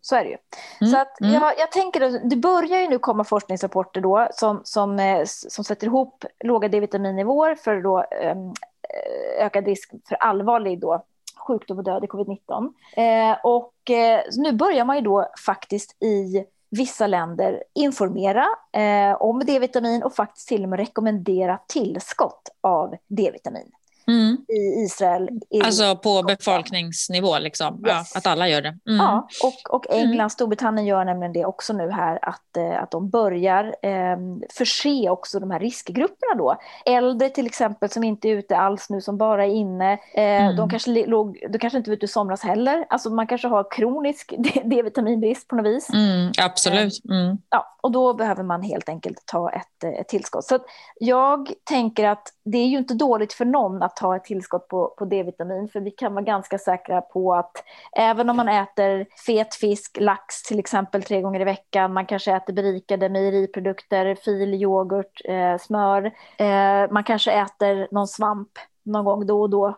Så 0.00 0.16
är 0.16 0.24
det 0.24 0.30
ju. 0.30 0.36
Mm, 0.80 0.92
så 0.92 0.98
att 0.98 1.20
mm. 1.20 1.32
jag, 1.32 1.58
jag 1.58 1.72
tänker 1.72 2.00
att 2.00 2.30
det 2.30 2.36
börjar 2.36 2.80
ju 2.80 2.88
nu 2.88 2.98
komma 2.98 3.24
forskningsrapporter 3.24 4.00
då 4.00 4.28
som, 4.32 4.60
som, 4.64 4.98
eh, 4.98 5.22
som 5.24 5.64
sätter 5.64 5.86
ihop 5.86 6.24
låga 6.44 6.68
D-vitaminnivåer 6.68 7.54
för 7.54 7.82
då, 7.82 8.04
um, 8.32 8.54
Eh, 8.94 9.46
ökad 9.46 9.66
risk 9.66 9.90
för 10.08 10.14
allvarlig 10.14 10.80
då, 10.80 11.04
sjukdom 11.46 11.78
och 11.78 11.84
död 11.84 12.04
i 12.04 12.06
covid-19. 12.06 12.72
Eh, 12.96 13.38
och 13.42 13.90
eh, 13.90 14.20
nu 14.36 14.52
börjar 14.52 14.84
man 14.84 14.96
ju 14.96 15.02
då 15.02 15.28
faktiskt 15.46 16.02
i 16.02 16.44
vissa 16.70 17.06
länder 17.06 17.64
informera 17.74 18.46
eh, 18.72 19.22
om 19.22 19.38
D-vitamin 19.46 20.02
och 20.02 20.14
faktiskt 20.14 20.48
till 20.48 20.62
och 20.62 20.68
med 20.68 20.78
rekommendera 20.78 21.58
tillskott 21.68 22.48
av 22.60 22.94
D-vitamin 23.08 23.70
mm. 24.06 24.36
i 24.48 24.84
Israel. 24.84 25.28
Alltså 25.64 25.96
på 25.96 26.22
befolkningsnivå, 26.22 27.38
liksom. 27.38 27.74
Yes. 27.86 28.12
Ja, 28.14 28.18
att 28.18 28.26
alla 28.26 28.48
gör 28.48 28.62
det. 28.62 28.78
Mm. 28.88 28.96
Ja, 28.96 29.28
och, 29.42 29.74
och 29.74 29.86
England, 29.90 30.14
mm. 30.14 30.30
Storbritannien 30.30 30.86
gör 30.86 31.04
nämligen 31.04 31.32
det 31.32 31.44
också 31.44 31.72
nu 31.72 31.90
här, 31.90 32.18
att, 32.22 32.56
eh, 32.56 32.82
att 32.82 32.90
de 32.90 33.10
börjar 33.10 33.64
eh, 33.82 34.16
förse 34.52 35.10
också 35.10 35.40
de 35.40 35.50
här 35.50 35.60
riskgrupperna 35.60 36.34
då. 36.38 36.56
Äldre 36.86 37.28
till 37.28 37.46
exempel 37.46 37.90
som 37.90 38.04
inte 38.04 38.28
är 38.28 38.32
ute 38.32 38.56
alls 38.56 38.90
nu, 38.90 39.00
som 39.00 39.18
bara 39.18 39.44
är 39.44 39.50
inne. 39.50 39.92
Eh, 39.92 39.98
mm. 40.14 40.56
De 40.56 40.70
kanske 40.70 41.06
låg, 41.06 41.46
de 41.50 41.58
kanske 41.58 41.76
inte 41.76 41.90
var 41.90 41.96
ute 41.96 42.04
i 42.04 42.08
somras 42.08 42.42
heller. 42.42 42.86
Alltså 42.88 43.10
man 43.10 43.26
kanske 43.26 43.48
har 43.48 43.70
kronisk 43.70 44.34
D-vitaminbrist 44.64 45.48
på 45.48 45.56
något 45.56 45.66
vis. 45.66 45.90
Mm, 45.90 46.32
absolut. 46.38 47.04
Eh, 47.10 47.16
mm. 47.16 47.38
Ja, 47.50 47.76
och 47.80 47.92
då 47.92 48.14
behöver 48.14 48.42
man 48.42 48.62
helt 48.62 48.88
enkelt 48.88 49.26
ta 49.26 49.50
ett, 49.50 49.84
ett 49.84 50.08
tillskott. 50.08 50.44
Så 50.44 50.58
jag 51.00 51.52
tänker 51.64 52.08
att 52.08 52.28
det 52.44 52.58
är 52.58 52.66
ju 52.66 52.78
inte 52.78 52.94
dåligt 52.94 53.32
för 53.32 53.44
någon 53.44 53.82
att 53.82 53.93
ta 53.96 54.16
ett 54.16 54.24
tillskott 54.24 54.68
på, 54.68 54.94
på 54.98 55.04
D-vitamin, 55.04 55.68
för 55.68 55.80
vi 55.80 55.90
kan 55.90 56.14
vara 56.14 56.24
ganska 56.24 56.58
säkra 56.58 57.00
på 57.00 57.34
att 57.34 57.64
även 57.96 58.30
om 58.30 58.36
man 58.36 58.48
äter 58.48 59.06
fet 59.26 59.54
fisk, 59.54 59.96
lax 60.00 60.42
till 60.42 60.58
exempel 60.58 61.02
tre 61.02 61.20
gånger 61.20 61.40
i 61.40 61.44
veckan, 61.44 61.92
man 61.92 62.06
kanske 62.06 62.32
äter 62.32 62.52
berikade 62.52 63.08
mejeriprodukter, 63.08 64.14
fil, 64.14 64.54
yoghurt, 64.54 65.20
eh, 65.24 65.58
smör, 65.58 66.04
eh, 66.38 66.90
man 66.90 67.04
kanske 67.04 67.32
äter 67.32 67.88
någon 67.90 68.08
svamp 68.08 68.50
någon 68.82 69.04
gång 69.04 69.26
då 69.26 69.42
och 69.42 69.50
då, 69.50 69.68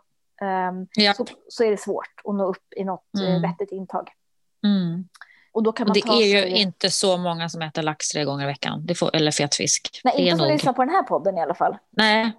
eh, 0.43 0.73
ja. 0.95 1.13
så, 1.15 1.25
så, 1.49 1.65
är 1.65 1.71
det 1.71 1.81
svårt 1.81 2.21
att 2.25 2.35
nå 2.35 2.45
upp 2.45 2.73
i 2.77 2.85
något 2.85 3.15
eh, 3.19 3.31
mm. 3.31 3.43
vettigt 3.43 3.73
intag. 3.73 4.11
Mm. 4.65 5.09
Och 5.57 5.63
då 5.63 5.73
kan 5.73 5.87
man 5.87 5.95
det 5.95 6.01
ta 6.01 6.23
är 6.23 6.27
ju 6.27 6.47
inte 6.49 6.91
så 6.91 7.17
många 7.17 7.49
som 7.49 7.63
äter 7.63 7.83
lax 7.83 8.09
tre 8.09 8.25
gånger 8.25 8.45
i 8.45 8.47
veckan, 8.47 8.89
får, 8.97 9.17
eller 9.17 9.31
fet 9.31 9.55
fisk. 9.55 10.01
Nej, 10.05 10.15
inte 10.19 10.37
som 10.37 10.47
nog... 10.47 10.53
lyssnar 10.53 10.73
på 10.73 10.85
den 10.85 10.95
här 10.95 11.03
podden 11.03 11.39
i 11.39 11.43
alla 11.43 11.55
fall. 11.55 11.77
Nej, 11.91 12.33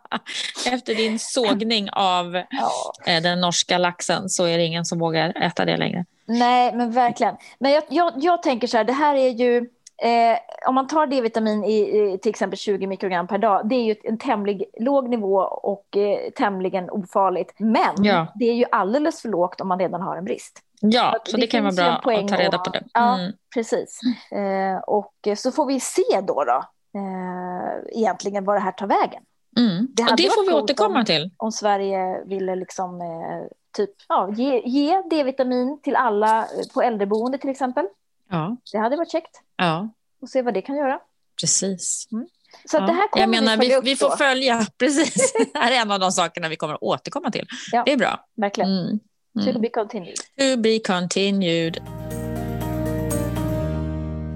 efter 0.72 0.94
din 0.94 1.18
sågning 1.18 1.88
av 1.92 2.34
ja. 2.34 2.70
Eh, 3.06 3.22
den 3.22 3.40
norska 3.40 3.78
laxen 3.78 4.28
så 4.28 4.44
är 4.44 4.58
det 4.58 4.64
ingen 4.64 4.84
som 4.84 4.98
vågar 4.98 5.42
äta 5.42 5.64
det 5.64 5.76
längre. 5.76 6.04
Nej, 6.26 6.74
men 6.74 6.90
verkligen. 6.90 7.36
Men 7.58 7.72
jag, 7.72 7.82
jag, 7.88 8.12
jag 8.16 8.42
tänker 8.42 8.66
så 8.66 8.76
här, 8.76 8.84
det 8.84 8.92
här 8.92 9.14
är 9.14 9.28
ju... 9.28 9.56
Eh, 10.02 10.38
om 10.68 10.74
man 10.74 10.86
tar 10.86 11.06
D-vitamin 11.06 11.64
i, 11.64 11.78
i, 11.78 12.18
till 12.18 12.30
exempel 12.30 12.58
20 12.58 12.86
mikrogram 12.86 13.26
per 13.26 13.38
dag, 13.38 13.68
det 13.68 13.74
är 13.74 13.84
ju 13.84 13.96
en 14.04 14.18
tämlig 14.18 14.64
låg 14.80 15.08
nivå 15.08 15.36
och 15.42 15.96
eh, 15.96 16.30
tämligen 16.30 16.90
ofarligt. 16.90 17.54
Men 17.58 18.04
ja. 18.04 18.26
det 18.34 18.44
är 18.44 18.54
ju 18.54 18.64
alldeles 18.72 19.22
för 19.22 19.28
lågt 19.28 19.60
om 19.60 19.68
man 19.68 19.78
redan 19.78 20.02
har 20.02 20.16
en 20.16 20.24
brist. 20.24 20.63
Ja, 20.80 21.16
så 21.24 21.36
det, 21.36 21.40
det 21.40 21.46
kan 21.46 21.64
vara 21.64 21.72
bra 21.72 22.12
att 22.14 22.28
ta 22.28 22.36
reda 22.36 22.58
på 22.58 22.70
det. 22.70 22.78
Mm. 22.78 23.20
Ja, 23.20 23.32
precis. 23.54 24.00
Eh, 24.30 24.78
och 24.78 25.28
så 25.36 25.52
får 25.52 25.66
vi 25.66 25.80
se 25.80 26.20
då, 26.22 26.44
då 26.44 26.64
eh, 26.94 27.98
egentligen 27.98 28.44
var 28.44 28.54
det 28.54 28.60
här 28.60 28.72
tar 28.72 28.86
vägen. 28.86 29.22
Mm. 29.56 29.88
Det, 29.90 30.02
och 30.02 30.16
det 30.16 30.34
får 30.34 30.46
vi 30.46 30.52
återkomma 30.52 30.98
om, 30.98 31.04
till. 31.04 31.30
Om 31.36 31.52
Sverige 31.52 32.24
ville 32.24 32.54
liksom, 32.54 33.00
eh, 33.00 33.56
typ, 33.76 33.90
ja, 34.08 34.30
ge, 34.32 34.62
ge 34.64 35.02
D-vitamin 35.10 35.80
till 35.82 35.96
alla 35.96 36.48
på 36.74 36.82
äldreboende 36.82 37.38
till 37.38 37.50
exempel. 37.50 37.86
Ja. 38.30 38.56
Det 38.72 38.78
hade 38.78 38.96
varit 38.96 39.12
käckt. 39.12 39.40
Ja. 39.56 39.88
Och 40.20 40.28
se 40.28 40.42
vad 40.42 40.54
det 40.54 40.62
kan 40.62 40.76
göra. 40.76 41.00
Precis. 41.40 42.08
Mm. 42.12 42.26
Så 42.64 42.76
ja. 42.76 42.80
det 42.80 42.92
här 42.92 43.08
kommer 43.08 43.22
Jag 43.22 43.30
menar, 43.30 43.56
vi, 43.56 43.68
vi, 43.68 43.80
vi 43.82 43.96
får 43.96 44.16
följa, 44.16 44.66
precis. 44.78 45.32
det 45.52 45.58
här 45.58 45.72
är 45.72 45.76
en 45.76 45.90
av 45.90 46.00
de 46.00 46.12
sakerna 46.12 46.48
vi 46.48 46.56
kommer 46.56 46.74
att 46.74 46.82
återkomma 46.82 47.30
till. 47.30 47.46
Ja. 47.72 47.82
Det 47.86 47.92
är 47.92 47.96
bra. 47.96 48.26
Verkligen. 48.34 48.70
Mm. 48.70 49.00
Mm. 49.40 49.52
To 49.52 49.60
be 49.60 49.68
continued. 49.68 50.16
To 50.38 50.56
be 50.56 50.78
continued. 50.78 51.78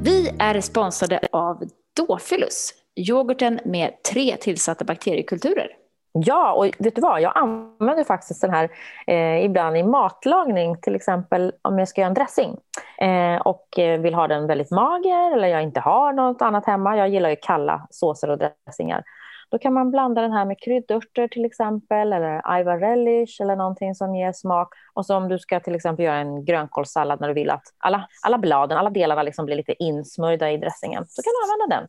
Vi 0.02 0.30
är 0.38 0.60
sponsrade 0.60 1.20
av 1.32 1.62
Dofilus, 1.96 2.74
yoghurten 2.96 3.60
med 3.64 4.02
tre 4.12 4.36
tillsatta 4.36 4.84
bakteriekulturer. 4.84 5.68
Ja, 6.12 6.52
och 6.52 6.66
vet 6.78 6.94
du 6.94 7.00
vad? 7.00 7.20
Jag 7.20 7.32
använder 7.34 8.04
faktiskt 8.04 8.40
den 8.40 8.50
här 8.50 8.70
eh, 9.06 9.44
ibland 9.44 9.76
i 9.76 9.82
matlagning, 9.82 10.80
till 10.80 10.94
exempel 10.94 11.52
om 11.62 11.78
jag 11.78 11.88
ska 11.88 12.00
göra 12.00 12.08
en 12.08 12.14
dressing 12.14 12.56
eh, 13.00 13.36
och 13.36 13.78
eh, 13.78 14.00
vill 14.00 14.14
ha 14.14 14.28
den 14.28 14.46
väldigt 14.46 14.70
mager 14.70 15.32
eller 15.32 15.48
jag 15.48 15.62
inte 15.62 15.80
har 15.80 16.12
något 16.12 16.42
annat 16.42 16.66
hemma. 16.66 16.96
Jag 16.96 17.08
gillar 17.08 17.30
ju 17.30 17.36
kalla 17.42 17.86
såser 17.90 18.30
och 18.30 18.38
dressingar. 18.38 19.04
Då 19.50 19.58
kan 19.58 19.72
man 19.72 19.90
blanda 19.90 20.22
den 20.22 20.32
här 20.32 20.44
med 20.44 20.60
kryddörter 20.60 21.28
till 21.28 21.44
exempel 21.44 22.12
eller 22.12 22.60
Ivar 22.60 22.78
relish 22.78 23.40
eller 23.40 23.56
någonting 23.56 23.94
som 23.94 24.14
ger 24.14 24.32
smak. 24.32 24.68
Och 24.94 25.06
så 25.06 25.16
om 25.16 25.28
du 25.28 25.38
ska 25.38 25.60
till 25.60 25.74
exempel 25.74 26.04
göra 26.04 26.16
en 26.16 26.44
grönkålssallad 26.44 27.20
när 27.20 27.28
du 27.28 27.34
vill 27.34 27.50
att 27.50 27.64
alla, 27.78 28.08
alla 28.22 28.38
bladen, 28.38 28.78
alla 28.78 28.90
delarna 28.90 29.22
liksom 29.22 29.46
blir 29.46 29.56
lite 29.56 29.82
insmörjda 29.82 30.50
i 30.50 30.56
dressingen, 30.56 31.06
så 31.08 31.22
kan 31.22 31.32
du 31.32 31.52
använda 31.52 31.76
den. 31.76 31.88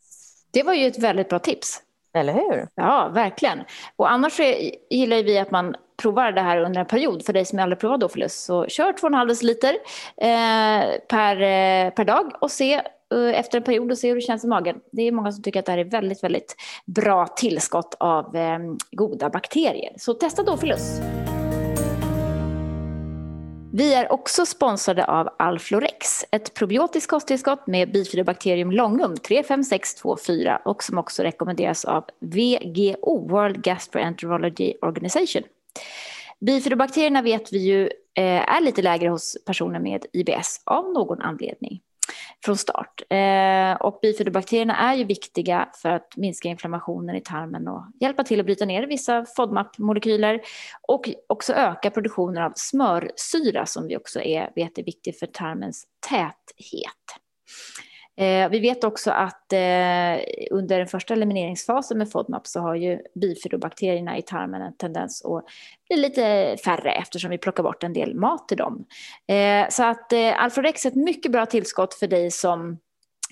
Det 0.51 0.63
var 0.63 0.73
ju 0.73 0.87
ett 0.87 0.99
väldigt 1.03 1.29
bra 1.29 1.39
tips. 1.39 1.81
Eller 2.13 2.33
hur? 2.33 2.67
Ja, 2.75 3.09
verkligen. 3.13 3.63
Och 3.95 4.11
annars 4.11 4.39
är, 4.39 4.71
gillar 4.89 5.23
vi 5.23 5.39
att 5.39 5.51
man 5.51 5.75
provar 6.01 6.31
det 6.31 6.41
här 6.41 6.57
under 6.57 6.79
en 6.79 6.85
period. 6.85 7.25
För 7.25 7.33
dig 7.33 7.45
som 7.45 7.59
aldrig 7.59 7.79
provat 7.79 7.99
Dofilus, 7.99 8.43
så 8.43 8.67
kör 8.67 8.93
2,5 8.93 9.27
deciliter 9.27 9.73
eh, 10.17 10.99
per, 11.07 11.35
eh, 11.41 11.93
per 11.93 12.05
dag 12.05 12.31
och 12.41 12.51
se 12.51 12.81
Eh, 13.13 13.39
efter 13.39 13.57
en 13.57 13.63
period 13.63 13.91
och 13.91 13.97
se 13.97 14.07
hur 14.07 14.15
det 14.15 14.21
känns 14.21 14.43
i 14.43 14.47
magen. 14.47 14.79
Det 14.91 15.01
är 15.01 15.11
många 15.11 15.31
som 15.31 15.43
tycker 15.43 15.59
att 15.59 15.65
det 15.65 15.71
här 15.71 15.79
är 15.79 15.83
väldigt, 15.83 16.23
väldigt 16.23 16.55
bra 16.85 17.27
tillskott 17.27 17.95
av 17.99 18.35
eh, 18.35 18.59
goda 18.91 19.29
bakterier. 19.29 19.93
Så 19.97 20.13
testa 20.13 20.43
då 20.43 20.57
förlust. 20.57 21.01
Vi 23.73 23.93
är 23.93 24.11
också 24.11 24.45
sponsrade 24.45 25.05
av 25.05 25.29
Alflorex, 25.39 26.25
ett 26.31 26.53
probiotiskt 26.53 27.09
kosttillskott 27.09 27.67
med 27.67 27.91
bifidobakterium 27.91 28.71
longum 28.71 29.17
35624 29.17 30.61
och 30.65 30.83
som 30.83 30.97
också 30.97 31.23
rekommenderas 31.23 31.85
av 31.85 32.05
VGO, 32.19 33.27
World 33.29 33.63
Gastroenterology 33.63 34.73
Organization. 34.81 35.43
Bifidobakterierna 36.39 37.21
vet 37.21 37.53
vi 37.53 37.57
ju 37.57 37.83
eh, 38.13 38.55
är 38.55 38.61
lite 38.61 38.81
lägre 38.81 39.09
hos 39.09 39.37
personer 39.45 39.79
med 39.79 40.05
IBS 40.13 40.61
av 40.65 40.93
någon 40.93 41.21
anledning 41.21 41.81
från 42.45 42.57
start. 42.57 43.01
Eh, 43.09 43.81
och 43.81 43.99
bifidobakterierna 44.01 44.75
är 44.75 44.95
ju 44.95 45.03
viktiga 45.03 45.69
för 45.81 45.89
att 45.89 46.17
minska 46.17 46.49
inflammationen 46.49 47.15
i 47.15 47.21
tarmen 47.21 47.67
och 47.67 47.83
hjälpa 47.99 48.23
till 48.23 48.39
att 48.39 48.45
bryta 48.45 48.65
ner 48.65 48.87
vissa 48.87 49.25
FODMAP-molekyler 49.37 50.41
och 50.87 51.09
också 51.29 51.53
öka 51.53 51.91
produktionen 51.91 52.43
av 52.43 52.53
smörsyra 52.55 53.65
som 53.65 53.87
vi 53.87 53.97
också 53.97 54.21
är, 54.21 54.51
vet 54.55 54.77
är 54.77 54.83
viktig 54.83 55.19
för 55.19 55.25
tarmens 55.25 55.85
täthet. 56.09 57.19
Eh, 58.19 58.49
vi 58.49 58.59
vet 58.59 58.83
också 58.83 59.11
att 59.11 59.53
eh, 59.53 59.59
under 60.51 60.77
den 60.77 60.87
första 60.87 61.13
elimineringsfasen 61.13 61.97
med 61.97 62.11
FODMAP 62.11 62.47
så 62.47 62.59
har 62.59 62.75
ju 62.75 62.99
bifidobakterierna 63.15 64.17
i 64.17 64.21
tarmen 64.21 64.61
en 64.61 64.77
tendens 64.77 65.25
att 65.25 65.45
bli 65.89 65.97
lite 65.97 66.57
färre 66.65 66.91
eftersom 66.91 67.31
vi 67.31 67.37
plockar 67.37 67.63
bort 67.63 67.83
en 67.83 67.93
del 67.93 68.15
mat 68.15 68.47
till 68.47 68.57
dem. 68.57 68.85
Eh, 69.27 69.69
så 69.69 69.83
att 69.83 70.13
eh, 70.13 70.43
Alfredex 70.43 70.85
är 70.85 70.89
ett 70.89 70.95
mycket 70.95 71.31
bra 71.31 71.45
tillskott 71.45 71.93
för 71.93 72.07
dig 72.07 72.31
som 72.31 72.77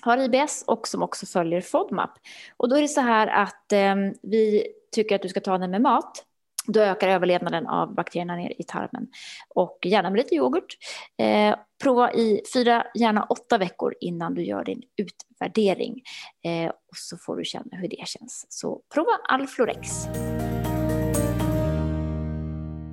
har 0.02 0.18
IBS 0.18 0.64
och 0.66 0.88
som 0.88 1.02
också 1.02 1.26
följer 1.26 1.60
FODMAP. 1.60 2.10
Och 2.56 2.68
då 2.68 2.76
är 2.76 2.82
det 2.82 2.88
så 2.88 3.00
här 3.00 3.26
att 3.26 3.72
eh, 3.72 3.94
vi 4.22 4.66
tycker 4.94 5.14
att 5.14 5.22
du 5.22 5.28
ska 5.28 5.40
ta 5.40 5.58
den 5.58 5.70
med 5.70 5.82
mat 5.82 6.24
då 6.72 6.80
ökar 6.80 7.08
överlevnaden 7.08 7.66
av 7.66 7.94
bakterierna 7.94 8.36
ner 8.36 8.52
i 8.58 8.62
tarmen. 8.62 9.06
Och 9.54 9.78
gärna 9.84 10.10
med 10.10 10.18
lite 10.18 10.34
yoghurt. 10.34 10.76
Eh, 11.22 11.56
prova 11.82 12.12
i 12.12 12.40
fyra, 12.54 12.86
gärna 12.94 13.24
åtta 13.24 13.58
veckor 13.58 13.94
innan 14.00 14.34
du 14.34 14.44
gör 14.44 14.64
din 14.64 14.82
utvärdering. 14.96 16.02
Eh, 16.44 16.68
och 16.68 16.96
så 16.96 17.16
får 17.16 17.36
du 17.36 17.44
känna 17.44 17.76
hur 17.76 17.88
det 17.88 18.08
känns. 18.08 18.46
Så 18.48 18.80
prova 18.94 19.12
Alflorex. 19.28 19.88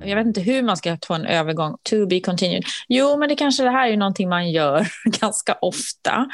Jag 0.04 0.16
vet 0.16 0.26
inte 0.26 0.40
hur 0.40 0.62
man 0.62 0.76
ska 0.76 0.98
få 1.06 1.14
en 1.14 1.26
övergång 1.26 1.76
to 1.82 2.06
be 2.06 2.20
continued. 2.20 2.64
Jo, 2.88 3.16
men 3.16 3.28
det 3.28 3.36
kanske 3.36 3.62
det 3.62 3.70
här 3.70 3.88
är 3.88 3.96
någonting 3.96 4.28
man 4.28 4.50
gör 4.50 4.86
ganska 5.20 5.54
ofta. 5.60 6.26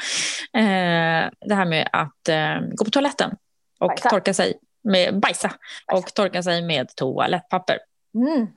Eh, 0.53 1.29
det 1.47 1.55
här 1.55 1.65
med 1.65 1.89
att 1.91 2.29
eh, 2.29 2.67
gå 2.75 2.85
på 2.85 2.91
toaletten 2.91 3.31
och 3.79 3.87
Bajsa. 3.87 4.09
torka 4.09 4.33
sig 4.33 4.53
med 4.83 5.19
bajsa, 5.19 5.47
bajsa. 5.47 5.57
och 5.91 6.13
torka 6.13 6.43
sig 6.43 6.61
med 6.61 6.95
toalettpapper. 6.95 7.77
Mm. 8.15 8.47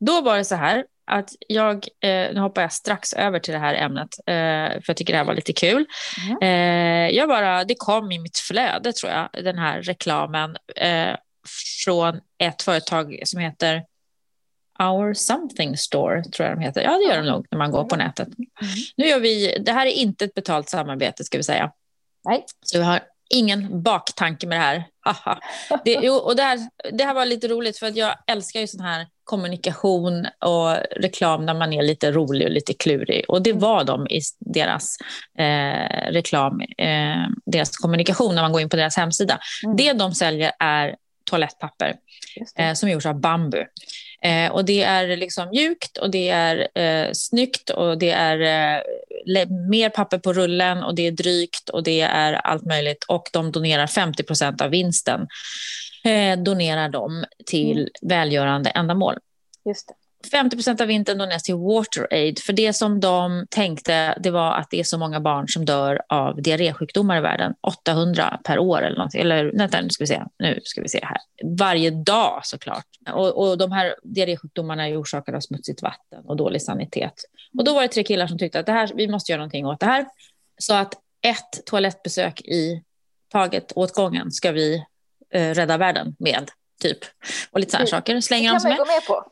Då 0.00 0.20
var 0.20 0.36
det 0.36 0.44
så 0.44 0.54
här 0.54 0.84
att 1.06 1.30
jag, 1.48 1.74
eh, 2.00 2.34
nu 2.34 2.40
hoppar 2.40 2.62
jag 2.62 2.72
strax 2.72 3.12
över 3.12 3.38
till 3.38 3.54
det 3.54 3.60
här 3.60 3.74
ämnet, 3.74 4.08
eh, 4.26 4.80
för 4.80 4.84
jag 4.86 4.96
tycker 4.96 5.12
det 5.12 5.18
här 5.18 5.24
var 5.24 5.34
lite 5.34 5.52
kul. 5.52 5.86
Mm. 6.28 6.38
Eh, 6.42 7.16
jag 7.16 7.28
bara, 7.28 7.64
det 7.64 7.74
kom 7.74 8.12
i 8.12 8.18
mitt 8.18 8.38
flöde 8.38 8.92
tror 8.92 9.12
jag, 9.12 9.44
den 9.44 9.58
här 9.58 9.82
reklamen 9.82 10.56
från 11.84 12.20
ett 12.38 12.62
företag 12.62 13.20
som 13.24 13.40
heter 13.40 13.84
Our 14.78 15.14
Something 15.14 15.76
Store, 15.76 16.24
tror 16.24 16.48
jag 16.48 16.58
de 16.58 16.62
heter. 16.62 16.82
Ja, 16.82 16.98
det 16.98 17.04
gör 17.04 17.22
de 17.22 17.26
nog 17.26 17.46
när 17.50 17.58
man 17.58 17.70
går 17.70 17.84
på 17.84 17.96
nätet. 17.96 18.28
Mm. 18.28 18.46
Nu 18.96 19.06
gör 19.06 19.20
vi, 19.20 19.58
det 19.58 19.72
här 19.72 19.86
är 19.86 19.90
inte 19.90 20.24
ett 20.24 20.34
betalt 20.34 20.68
samarbete 20.68 21.24
ska 21.24 21.38
vi 21.38 21.44
säga. 21.44 21.72
Nej. 22.24 22.44
Så 22.62 22.78
vi 22.78 22.84
har 22.84 23.00
ingen 23.30 23.82
baktanke 23.82 24.46
med 24.46 24.60
det 24.60 24.64
här. 24.64 24.84
Det, 25.84 25.98
jo, 26.02 26.14
och 26.14 26.36
det, 26.36 26.42
här, 26.42 26.58
det 26.92 27.04
här 27.04 27.14
var 27.14 27.26
lite 27.26 27.48
roligt 27.48 27.78
för 27.78 27.86
att 27.86 27.96
jag 27.96 28.14
älskar 28.26 28.60
ju 28.60 28.66
sån 28.66 28.80
här 28.80 29.06
kommunikation 29.24 30.26
och 30.44 30.76
reklam 30.96 31.46
när 31.46 31.54
man 31.54 31.72
är 31.72 31.82
lite 31.82 32.12
rolig 32.12 32.46
och 32.46 32.52
lite 32.52 32.74
klurig. 32.74 33.24
Och 33.28 33.42
det 33.42 33.52
var 33.52 33.84
de 33.84 34.06
i 34.06 34.20
deras 34.38 34.96
eh, 35.38 36.12
reklam, 36.12 36.60
eh, 36.60 37.28
deras 37.46 37.76
kommunikation 37.76 38.34
när 38.34 38.42
man 38.42 38.52
går 38.52 38.60
in 38.60 38.68
på 38.68 38.76
deras 38.76 38.96
hemsida. 38.96 39.38
Mm. 39.64 39.76
Det 39.76 39.92
de 39.92 40.14
säljer 40.14 40.52
är 40.58 40.96
toalettpapper 41.24 41.94
eh, 42.58 42.72
som 42.72 42.90
gjorts 42.90 43.06
av 43.06 43.20
bambu. 43.20 43.64
Eh, 44.24 44.52
och 44.52 44.64
det 44.64 44.82
är 44.82 45.16
liksom 45.16 45.48
mjukt 45.50 45.98
och 45.98 46.10
det 46.10 46.28
är 46.28 46.78
eh, 46.78 47.10
snyggt 47.12 47.70
och 47.70 47.98
det 47.98 48.10
är 48.10 48.40
eh, 48.40 49.48
mer 49.68 49.88
papper 49.88 50.18
på 50.18 50.32
rullen 50.32 50.82
och 50.82 50.94
det 50.94 51.06
är 51.06 51.10
drygt 51.10 51.68
och 51.68 51.82
det 51.82 52.00
är 52.00 52.32
allt 52.32 52.64
möjligt. 52.64 53.04
Och 53.08 53.30
de 53.32 53.52
donerar 53.52 53.86
50 53.86 54.22
procent 54.22 54.60
av 54.60 54.70
vinsten 54.70 55.26
eh, 56.04 56.38
donerar 56.38 56.88
de 56.88 57.24
till 57.46 57.78
mm. 57.78 57.88
välgörande 58.02 58.70
ändamål. 58.70 59.14
Just 59.64 59.88
det. 59.88 59.94
50 60.30 60.56
procent 60.56 60.80
av 60.80 60.86
vintern 60.86 61.18
doneras 61.18 61.42
till 61.42 61.54
WaterAid. 61.54 62.38
För 62.38 62.52
det 62.52 62.72
som 62.72 63.00
de 63.00 63.46
tänkte 63.50 64.18
det 64.20 64.30
var 64.30 64.52
att 64.52 64.70
det 64.70 64.80
är 64.80 64.84
så 64.84 64.98
många 64.98 65.20
barn 65.20 65.48
som 65.48 65.64
dör 65.64 66.02
av 66.08 66.42
diarrésjukdomar 66.42 67.18
i 67.18 67.20
världen. 67.20 67.54
800 67.60 68.40
per 68.44 68.58
år 68.58 68.82
eller 68.82 68.96
någonting. 68.96 69.20
Eller 69.20 69.44
vänta, 69.58 69.80
nu 69.80 69.90
ska 69.90 70.02
vi 70.02 70.08
se. 70.08 70.22
Nu 70.38 70.60
ska 70.64 70.82
vi 70.82 70.88
se 70.88 71.00
här. 71.02 71.18
Varje 71.58 71.90
dag 71.90 72.40
såklart. 72.42 72.86
Och, 73.12 73.48
och 73.48 73.58
de 73.58 73.72
här 73.72 73.94
diarrésjukdomarna 74.02 74.88
är 74.88 75.00
orsakade 75.00 75.36
av 75.36 75.40
smutsigt 75.40 75.82
vatten 75.82 76.24
och 76.24 76.36
dålig 76.36 76.62
sanitet. 76.62 77.14
Och 77.58 77.64
då 77.64 77.74
var 77.74 77.82
det 77.82 77.88
tre 77.88 78.04
killar 78.04 78.26
som 78.26 78.38
tyckte 78.38 78.60
att 78.60 78.66
det 78.66 78.72
här, 78.72 78.90
vi 78.94 79.08
måste 79.08 79.32
göra 79.32 79.38
någonting 79.38 79.66
åt 79.66 79.80
det 79.80 79.86
här. 79.86 80.06
Så 80.58 80.74
att 80.74 80.94
ett 81.22 81.66
toalettbesök 81.66 82.40
i 82.40 82.82
taget 83.28 83.72
åt 83.76 83.94
gången 83.94 84.30
ska 84.30 84.52
vi 84.52 84.84
eh, 85.30 85.54
rädda 85.54 85.76
världen 85.76 86.16
med 86.18 86.50
typ. 86.82 86.98
Och 87.50 87.60
lite 87.60 87.72
sådana 87.72 87.86
saker. 87.86 88.20
Slänger 88.20 88.54
det 88.54 88.60
kan 88.60 88.68
man 88.68 88.78
gå 88.78 88.84
med 88.84 89.06
på. 89.06 89.24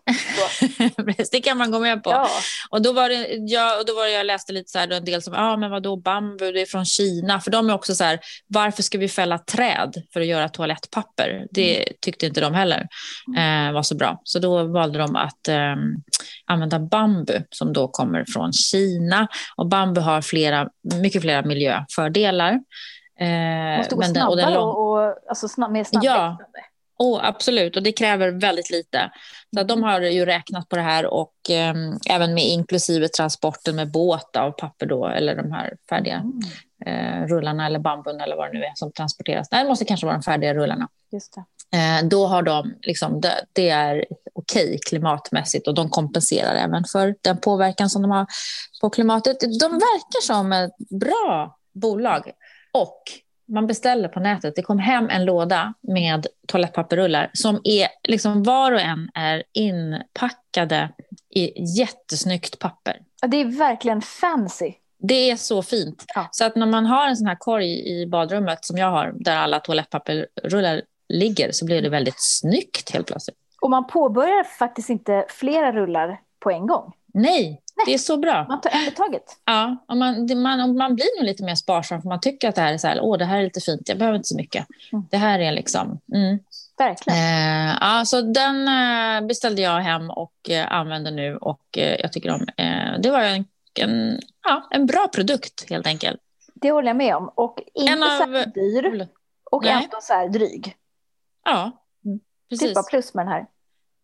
det 1.33 1.40
kan 1.40 1.59
man 1.59 1.70
gå 1.70 1.78
med 1.78 2.02
på. 2.02 2.11
Ja. 2.11 2.28
Och, 2.70 2.83
då 2.83 2.92
var 2.92 3.09
det, 3.09 3.26
ja, 3.48 3.78
och 3.78 3.87
då 3.87 3.94
var 3.94 4.05
det, 4.05 4.11
jag 4.12 4.26
läste 4.26 4.52
lite 4.52 4.70
så 4.70 4.78
här, 4.78 4.92
en 4.92 5.05
del 5.05 5.22
som, 5.22 5.35
ja 5.35 5.40
ah, 5.40 5.57
men 5.57 5.70
vadå 5.70 5.96
bambu, 5.96 6.52
det 6.52 6.61
är 6.61 6.66
från 6.66 6.85
Kina. 6.85 7.40
För 7.40 7.50
de 7.50 7.70
är 7.70 7.74
också 7.74 7.94
så 7.94 8.05
här, 8.05 8.20
varför 8.46 8.83
ska 8.83 8.98
vi 8.98 9.09
fälla 9.09 9.38
träd 9.38 9.94
för 10.12 10.20
att 10.20 10.26
göra 10.26 10.48
toalettpapper? 10.48 11.46
Det 11.50 11.76
mm. 11.76 11.88
tyckte 12.00 12.26
inte 12.26 12.40
de 12.40 12.55
heller 12.55 12.87
mm. 13.37 13.68
eh, 13.68 13.74
var 13.74 13.83
så 13.83 13.94
bra. 13.94 14.20
Så 14.24 14.38
då 14.38 14.64
valde 14.64 14.98
de 14.98 15.16
att 15.16 15.48
eh, 15.48 15.74
använda 16.46 16.78
bambu 16.78 17.42
som 17.50 17.72
då 17.72 17.88
kommer 17.88 18.24
från 18.24 18.52
Kina. 18.52 19.28
Och 19.57 19.66
bambu 19.66 20.00
har 20.00 20.22
flera, 20.22 20.68
mycket 21.02 21.22
flera 21.22 21.42
miljöfördelar. 21.42 22.61
Eh, 23.20 23.78
måste 23.78 23.94
gå 23.94 24.00
men 24.00 24.11
snabbare 24.11 24.14
den, 24.14 24.28
och, 24.28 24.37
den 24.37 24.52
lång... 24.52 24.68
och, 24.68 24.92
och 24.92 25.14
alltså 25.28 25.48
snabb, 25.48 25.72
mer 25.72 25.85
snabbväxande. 25.85 26.40
Ja. 26.52 26.62
Oh, 26.98 27.20
absolut, 27.24 27.76
och 27.76 27.83
det 27.83 27.92
kräver 27.92 28.31
väldigt 28.31 28.70
lite. 28.70 29.11
Så 29.57 29.62
de 29.62 29.83
har 29.83 30.00
ju 30.00 30.24
räknat 30.24 30.68
på 30.68 30.76
det 30.76 30.83
här 30.83 31.07
och 31.07 31.50
eh, 31.50 31.74
även 32.11 32.35
med 32.35 32.44
inklusive 32.44 33.09
transporten 33.09 33.76
med 33.76 33.90
båt 33.90 34.37
av 34.37 34.50
papper 34.50 34.87
då, 34.87 35.07
eller 35.07 35.37
de 35.37 35.52
här 35.52 35.76
färdiga 35.88 36.16
mm. 36.16 36.40
eh, 36.87 37.28
rullarna 37.28 37.66
eller 37.66 37.78
bambun 37.78 38.20
eller 38.20 38.37
vad 38.37 38.52
det 38.52 38.59
nu 38.59 38.64
är 38.64 38.72
som 38.74 38.92
transporteras. 38.92 39.48
Nej, 39.50 39.62
det 39.62 39.68
måste 39.68 39.85
kanske 39.85 40.07
vara 40.07 40.16
de 40.16 40.22
färdiga 40.22 40.55
rullarna. 40.55 40.88
Just. 41.12 41.37
Eh, 41.74 42.09
då 42.09 42.26
har 42.26 42.42
de, 42.42 42.74
liksom, 42.83 43.20
det, 43.20 43.44
det 43.52 43.68
är 43.68 44.05
okej 44.35 44.78
klimatmässigt 44.88 45.68
och 45.68 45.74
de 45.74 45.90
kompenserar 45.90 46.55
även 46.55 46.85
för 46.85 47.14
den 47.20 47.40
påverkan 47.40 47.90
som 47.90 48.02
de 48.02 48.11
har 48.11 48.26
på 48.81 48.90
klimatet. 48.90 49.40
De 49.40 49.72
verkar 49.72 50.22
som 50.22 50.52
ett 50.52 50.76
bra 50.90 51.59
bolag 51.72 52.33
och 52.72 53.02
man 53.48 53.66
beställer 53.66 54.09
på 54.09 54.20
nätet. 54.20 54.57
Det 54.57 54.62
kom 54.62 54.78
hem 54.78 55.09
en 55.11 55.24
låda 55.24 55.74
med 55.81 56.26
toalettpapperrullar 56.46 57.31
som 57.33 57.61
är 57.64 57.88
liksom 58.09 58.42
var 58.42 58.72
och 58.72 58.81
en 58.81 59.11
är 59.14 59.42
inpackade 59.52 60.88
i 61.31 61.64
jättesnyggt 61.78 62.59
papper. 62.59 62.98
Det 63.26 63.37
är 63.37 63.44
verkligen 63.44 64.02
fancy. 64.02 64.72
Det 64.98 65.31
är 65.31 65.37
så 65.37 65.62
fint. 65.62 66.05
Ja. 66.14 66.28
Så 66.31 66.44
att 66.44 66.57
när 66.57 66.66
man 66.66 66.87
har 66.87 67.09
en 67.09 67.16
sån 67.16 67.26
här 67.26 67.37
korg 67.38 68.00
i 68.00 68.07
badrummet 68.07 68.64
som 68.64 68.78
jag 68.78 68.90
har, 68.90 69.12
där 69.14 69.37
alla 69.37 69.61
toalettpapperrullar 69.61 70.83
ligger, 71.09 71.52
så 71.52 71.64
blir 71.64 71.83
det 71.83 71.88
väldigt 71.88 72.14
snyggt 72.18 72.90
helt 72.90 73.07
plötsligt. 73.07 73.37
Och 73.61 73.70
man 73.70 73.87
påbörjar 73.87 74.44
faktiskt 74.44 74.90
inte 74.90 75.26
flera 75.28 75.72
rullar 75.72 76.20
på 76.40 76.50
en 76.50 76.66
gång. 76.66 76.92
Nej, 77.14 77.62
Nej, 77.76 77.85
det 77.87 77.94
är 77.94 77.98
så 77.98 78.16
bra. 78.16 78.46
Man 78.48 78.61
tar 78.61 78.70
en 78.70 78.88
i 78.88 78.90
taget. 78.90 79.37
Ja, 79.44 79.76
och 79.88 79.96
man, 79.96 80.42
man, 80.42 80.76
man 80.76 80.94
blir 80.94 81.18
nog 81.18 81.26
lite 81.26 81.44
mer 81.44 81.54
sparsam 81.54 82.02
för 82.02 82.08
man 82.08 82.20
tycker 82.20 82.48
att 82.48 82.54
det 82.54 82.61
här 82.61 82.74
är 82.74 82.78
så 82.78 82.88
här, 82.88 83.00
åh 83.00 83.18
det 83.18 83.24
här 83.24 83.38
är 83.38 83.42
lite 83.42 83.61
fint, 83.61 83.88
jag 83.88 83.98
behöver 83.98 84.16
inte 84.16 84.28
så 84.28 84.37
mycket. 84.37 84.66
Mm. 84.92 85.06
Det 85.11 85.16
här 85.16 85.38
är 85.38 85.52
liksom... 85.52 86.00
Mm. 86.14 86.38
Verkligen. 86.78 87.18
Eh, 87.18 87.76
ja, 87.80 88.04
så 88.06 88.22
den 88.22 88.68
eh, 88.68 89.26
beställde 89.26 89.62
jag 89.62 89.80
hem 89.80 90.11
och 90.11 90.50
eh, 90.50 90.72
använder 90.72 91.11
nu 91.11 91.37
och 91.37 91.78
eh, 91.78 92.00
jag 92.00 92.12
tycker 92.12 92.30
om... 92.30 92.46
Eh, 92.56 93.00
det 93.00 93.11
var 93.11 93.20
en, 93.20 93.44
en, 93.74 94.20
ja, 94.44 94.68
en 94.70 94.87
bra 94.87 95.08
produkt 95.14 95.70
helt 95.70 95.87
enkelt. 95.87 96.20
Det 96.54 96.70
håller 96.70 96.88
jag 96.88 96.96
med 96.96 97.16
om. 97.16 97.28
Och 97.35 97.58
inte 97.74 97.92
av... 97.92 97.98
så 97.98 98.30
här 98.30 98.46
dyr 98.46 99.06
och 99.50 99.64
Nej. 99.64 99.72
ändå 99.72 99.98
så 100.00 100.12
här 100.12 100.28
dryg. 100.28 100.76
Ja, 101.44 101.70
precis. 102.48 102.68
Det 102.68 102.74
var 102.74 102.82
plus 102.82 103.14
med 103.14 103.26
den 103.26 103.32
här. 103.32 103.46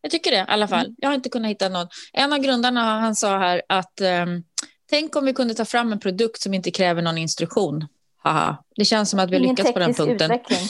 Jag 0.01 0.11
tycker 0.11 0.31
det 0.31 0.37
i 0.37 0.45
alla 0.49 0.69
fall. 0.69 0.85
Mm. 0.85 0.97
Jag 0.99 1.09
har 1.09 1.15
inte 1.15 1.29
kunnat 1.29 1.51
hitta 1.51 1.69
någon. 1.69 1.87
En 2.13 2.33
av 2.33 2.39
grundarna 2.39 3.01
han 3.01 3.15
sa 3.15 3.39
här 3.39 3.63
att 3.69 4.01
um, 4.01 4.45
tänk 4.91 5.17
om 5.17 5.25
vi 5.25 5.33
kunde 5.33 5.55
ta 5.55 5.65
fram 5.65 5.93
en 5.93 6.01
produkt 6.01 6.41
som 6.41 6.55
inte 6.55 6.71
kräver 6.71 7.03
någon 7.03 7.19
instruktion. 7.19 7.87
Haha. 8.23 8.57
Det 8.77 8.85
känns 8.85 9.11
som 9.11 9.21
att 9.21 9.31
vi 9.31 9.35
har 9.35 9.41
lyckats 9.41 9.73
på 9.73 9.79
den 9.79 9.95
punkten. 9.95 10.31
Utveckling. 10.31 10.69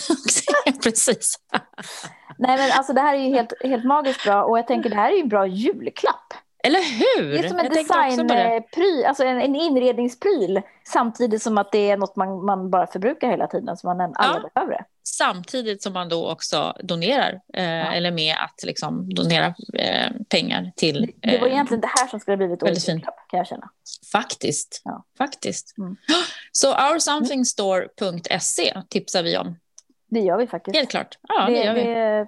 Precis. 0.83 1.35
Nej, 2.39 2.59
men 2.59 2.73
alltså, 2.73 2.93
det 2.93 3.01
här 3.01 3.15
är 3.15 3.19
ju 3.19 3.35
helt, 3.35 3.53
helt 3.65 3.85
magiskt 3.85 4.25
bra 4.25 4.45
och 4.45 4.59
jag 4.59 4.67
tänker 4.67 4.91
det 4.91 4.97
här 4.97 5.11
är 5.11 5.15
ju 5.15 5.23
en 5.23 5.29
bra 5.29 5.47
julklapp. 5.47 6.35
Eller 6.65 6.81
hur? 6.81 7.33
Det 7.33 7.39
är 7.39 7.49
som 7.49 7.59
en 7.59 7.69
designpryl, 7.69 9.05
alltså 9.05 9.25
en, 9.25 9.41
en 9.41 9.57
inredningspryl 9.57 10.63
samtidigt 10.85 11.43
som 11.43 11.59
att 11.59 11.73
det 11.73 11.91
är 11.91 11.97
något 11.97 12.17
man, 12.17 12.45
man 12.45 12.71
bara 12.71 12.87
förbrukar 12.87 13.31
hela 13.31 13.47
tiden 13.47 13.77
så 13.77 13.87
man 13.87 14.01
aldrig 14.01 14.15
ja. 14.45 14.51
behöver 14.55 14.73
det. 14.73 14.85
Samtidigt 15.17 15.83
som 15.83 15.93
man 15.93 16.09
då 16.09 16.31
också 16.31 16.77
donerar 16.83 17.41
eh, 17.55 17.65
ja. 17.65 17.93
eller 17.93 18.11
med 18.11 18.37
att 18.39 18.65
liksom 18.65 19.15
donera 19.15 19.55
eh, 19.75 20.11
pengar 20.29 20.73
till. 20.77 21.03
Eh, 21.23 21.33
det 21.33 21.39
var 21.39 21.49
egentligen 21.49 21.81
det 21.81 21.91
här 21.99 22.07
som 22.07 22.21
skulle 22.21 22.37
blivit 22.37 22.63
årets 22.63 22.89
julklapp 22.89 23.29
kan 23.31 23.39
jag 23.39 23.47
känna. 23.47 23.71
Faktiskt. 24.13 24.83
Ja. 24.85 25.05
Faktiskt. 25.19 25.79
Mm. 25.79 25.97
Så 26.53 26.93
oursomethingstore.se 26.93 28.83
tipsar 28.89 29.23
vi 29.23 29.39
om. 29.39 29.57
Det 30.11 30.21
gör 30.21 30.39
vi 30.39 30.47
faktiskt. 30.47 30.77
Helt 30.77 30.91
klart. 30.91 31.19
Ja, 31.29 31.47
det, 31.47 31.53
det 31.53 31.65
gör 31.65 31.75
vi. 31.75 31.83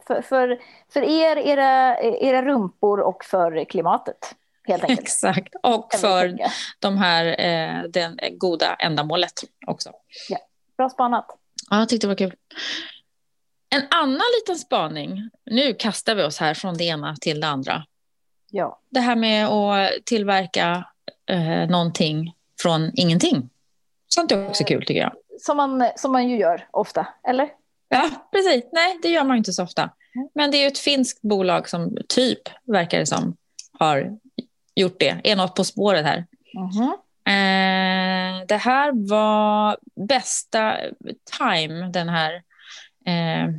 för, 0.07 0.23
för, 0.23 0.61
för, 0.93 1.03
er, 1.03 1.37
era, 1.37 1.99
era 2.01 2.43
rumpor 2.43 3.01
och 3.01 3.25
för 3.25 3.65
klimatet. 3.65 4.35
Helt 4.65 4.83
enkelt. 4.83 5.01
Exakt, 5.09 5.55
och 5.63 5.95
för 5.95 6.39
de 6.79 6.99
här, 6.99 7.25
eh, 7.27 7.83
den 7.83 8.19
goda 8.33 8.75
ändamålet 8.75 9.33
också. 9.67 9.91
Ja. 10.29 10.39
Bra 10.77 10.89
spanat. 10.89 11.40
Ja, 11.71 11.79
jag 11.79 11.89
tyckte 11.89 12.07
det 12.07 12.09
var 12.09 12.17
kul. 12.17 12.35
En 13.75 13.83
annan 13.91 14.27
liten 14.41 14.57
spaning. 14.57 15.31
Nu 15.51 15.75
kastar 15.75 16.15
vi 16.15 16.23
oss 16.23 16.39
här 16.39 16.55
från 16.55 16.77
det 16.77 16.85
ena 16.85 17.17
till 17.17 17.41
det 17.41 17.47
andra. 17.47 17.85
Ja. 18.51 18.81
Det 18.91 19.01
här 19.01 19.17
med 19.17 19.47
att 19.47 19.91
tillverka 20.05 20.85
eh, 21.27 21.71
någonting 21.71 22.35
från 22.63 22.91
ingenting. 22.95 23.51
Sånt 24.09 24.33
är 24.33 24.49
också 24.49 24.65
kul 24.65 24.85
tycker 24.87 25.01
jag. 25.01 25.13
Som 25.41 25.57
man, 25.57 25.91
som 25.97 26.13
man 26.13 26.29
ju 26.29 26.39
gör 26.39 26.69
ofta, 26.71 27.07
eller? 27.29 27.49
Ja, 27.89 28.11
precis. 28.33 28.65
Nej, 28.73 28.99
det 29.03 29.09
gör 29.09 29.25
man 29.25 29.37
inte 29.37 29.53
så 29.53 29.63
ofta. 29.63 29.91
Men 30.35 30.51
det 30.51 30.57
är 30.57 30.61
ju 30.61 30.67
ett 30.67 30.79
finskt 30.79 31.23
bolag 31.23 31.69
som 31.69 31.99
typ, 32.09 32.41
verkar 32.65 32.99
det 32.99 33.07
som, 33.07 33.37
har 33.73 34.19
gjort 34.75 35.01
det. 35.01 35.21
Är 35.25 35.37
något 35.37 35.55
på 35.55 35.65
spåret 35.65 36.05
här. 36.05 36.27
Mm-hmm. 36.55 36.93
Eh, 37.31 38.47
det 38.49 38.57
här 38.57 39.09
var 39.09 39.79
bästa 40.07 40.77
Time, 41.39 41.89
den 41.89 42.09
här, 42.09 42.35
eh, 43.07 43.55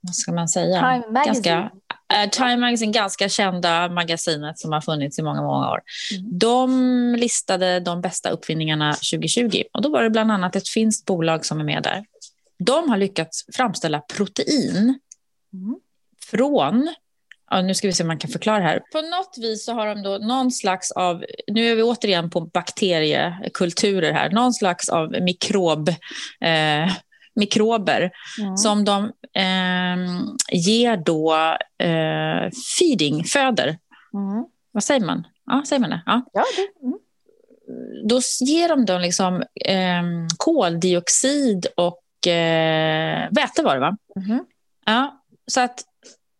vad 0.00 0.14
ska 0.14 0.32
man 0.32 0.48
säga? 0.48 0.80
Time 0.80 1.12
Magazine. 1.12 1.26
Ganska, 1.26 1.70
eh, 2.14 2.30
Time 2.30 2.56
Magazine, 2.56 2.92
ganska 2.92 3.28
kända 3.28 3.88
magasinet 3.88 4.58
som 4.58 4.72
har 4.72 4.80
funnits 4.80 5.18
i 5.18 5.22
många, 5.22 5.42
många 5.42 5.70
år. 5.70 5.80
Mm. 6.12 6.38
De 6.38 7.16
listade 7.18 7.80
de 7.80 8.00
bästa 8.00 8.30
uppfinningarna 8.30 8.92
2020 8.92 9.62
och 9.72 9.82
då 9.82 9.88
var 9.88 10.02
det 10.02 10.10
bland 10.10 10.32
annat 10.32 10.56
ett 10.56 10.68
finskt 10.68 11.06
bolag 11.06 11.46
som 11.46 11.60
är 11.60 11.64
med 11.64 11.82
där. 11.82 12.04
De 12.58 12.88
har 12.88 12.96
lyckats 12.96 13.44
framställa 13.52 14.00
protein 14.00 14.98
mm. 15.52 15.76
från 16.30 16.94
Ja, 17.50 17.62
nu 17.62 17.74
ska 17.74 17.86
vi 17.88 17.92
se 17.92 18.02
om 18.02 18.06
man 18.06 18.18
kan 18.18 18.30
förklara 18.30 18.62
här. 18.62 18.82
På 18.92 19.00
något 19.00 19.38
vis 19.38 19.64
så 19.64 19.72
har 19.72 19.86
de 19.86 20.02
då 20.02 20.18
någon 20.18 20.50
slags 20.50 20.90
av, 20.92 21.24
nu 21.52 21.70
är 21.70 21.76
vi 21.76 21.82
återigen 21.82 22.30
på 22.30 22.40
bakteriekulturer 22.40 24.12
här, 24.12 24.30
någon 24.30 24.52
slags 24.52 24.88
av 24.88 25.10
mikrob, 25.10 25.88
eh, 26.40 26.92
mikrober 27.34 28.10
mm. 28.40 28.56
som 28.56 28.84
de 28.84 29.04
eh, 29.34 30.22
ger 30.52 30.96
då 30.96 31.34
eh, 31.78 32.50
feeding, 32.78 33.24
föder. 33.24 33.78
Mm. 34.14 34.46
Vad 34.72 34.84
säger 34.84 35.06
man? 35.06 35.26
Ja, 35.46 35.62
säger 35.66 35.80
man 35.80 35.90
det? 35.90 36.02
Ja. 36.06 36.22
ja 36.32 36.44
det, 36.56 36.86
mm. 36.86 36.98
Då 38.08 38.20
ger 38.40 38.68
de 38.68 38.86
dem 38.86 39.00
liksom 39.00 39.42
eh, 39.64 40.02
koldioxid 40.36 41.66
och 41.76 42.26
eh, 42.26 43.28
väte 43.30 43.62
var 43.62 43.74
det 43.74 43.80
va? 43.80 43.96
Mm. 44.16 44.44
Ja, 44.86 45.22
så 45.46 45.60
att 45.60 45.84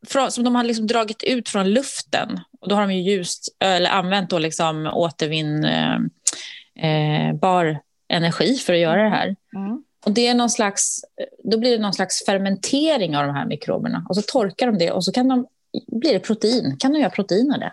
från, 0.06 0.30
som 0.30 0.44
de 0.44 0.54
har 0.54 0.64
liksom 0.64 0.86
dragit 0.86 1.22
ut 1.22 1.48
från 1.48 1.70
luften. 1.70 2.40
Och 2.60 2.68
då 2.68 2.74
har 2.74 2.82
de 2.82 2.94
ju 2.94 3.12
ljust, 3.12 3.48
eller 3.58 3.90
använt 3.90 4.30
då 4.30 4.38
liksom 4.38 4.86
återvinnbar 4.86 7.64
eh, 7.64 7.70
eh 7.70 7.76
energi 8.08 8.54
för 8.54 8.72
att 8.72 8.78
göra 8.78 9.02
det 9.02 9.08
här. 9.08 9.36
Mm. 9.54 9.84
Och 10.06 10.12
det 10.12 10.26
är 10.26 10.34
någon 10.34 10.50
slags, 10.50 11.00
då 11.44 11.58
blir 11.58 11.70
det 11.70 11.82
någon 11.82 11.94
slags 11.94 12.24
fermentering 12.24 13.16
av 13.16 13.26
de 13.26 13.34
här 13.34 13.46
mikroberna. 13.46 14.06
Och 14.08 14.16
så 14.16 14.22
torkar 14.22 14.66
de 14.66 14.78
det 14.78 14.90
och 14.90 15.04
så 15.04 15.12
kan 15.12 15.28
de, 15.28 15.46
blir 15.86 16.12
det 16.12 16.20
protein. 16.20 16.76
Kan 16.78 16.92
de 16.92 16.98
göra 16.98 17.10
protein 17.10 17.52
av 17.52 17.60
det? 17.60 17.72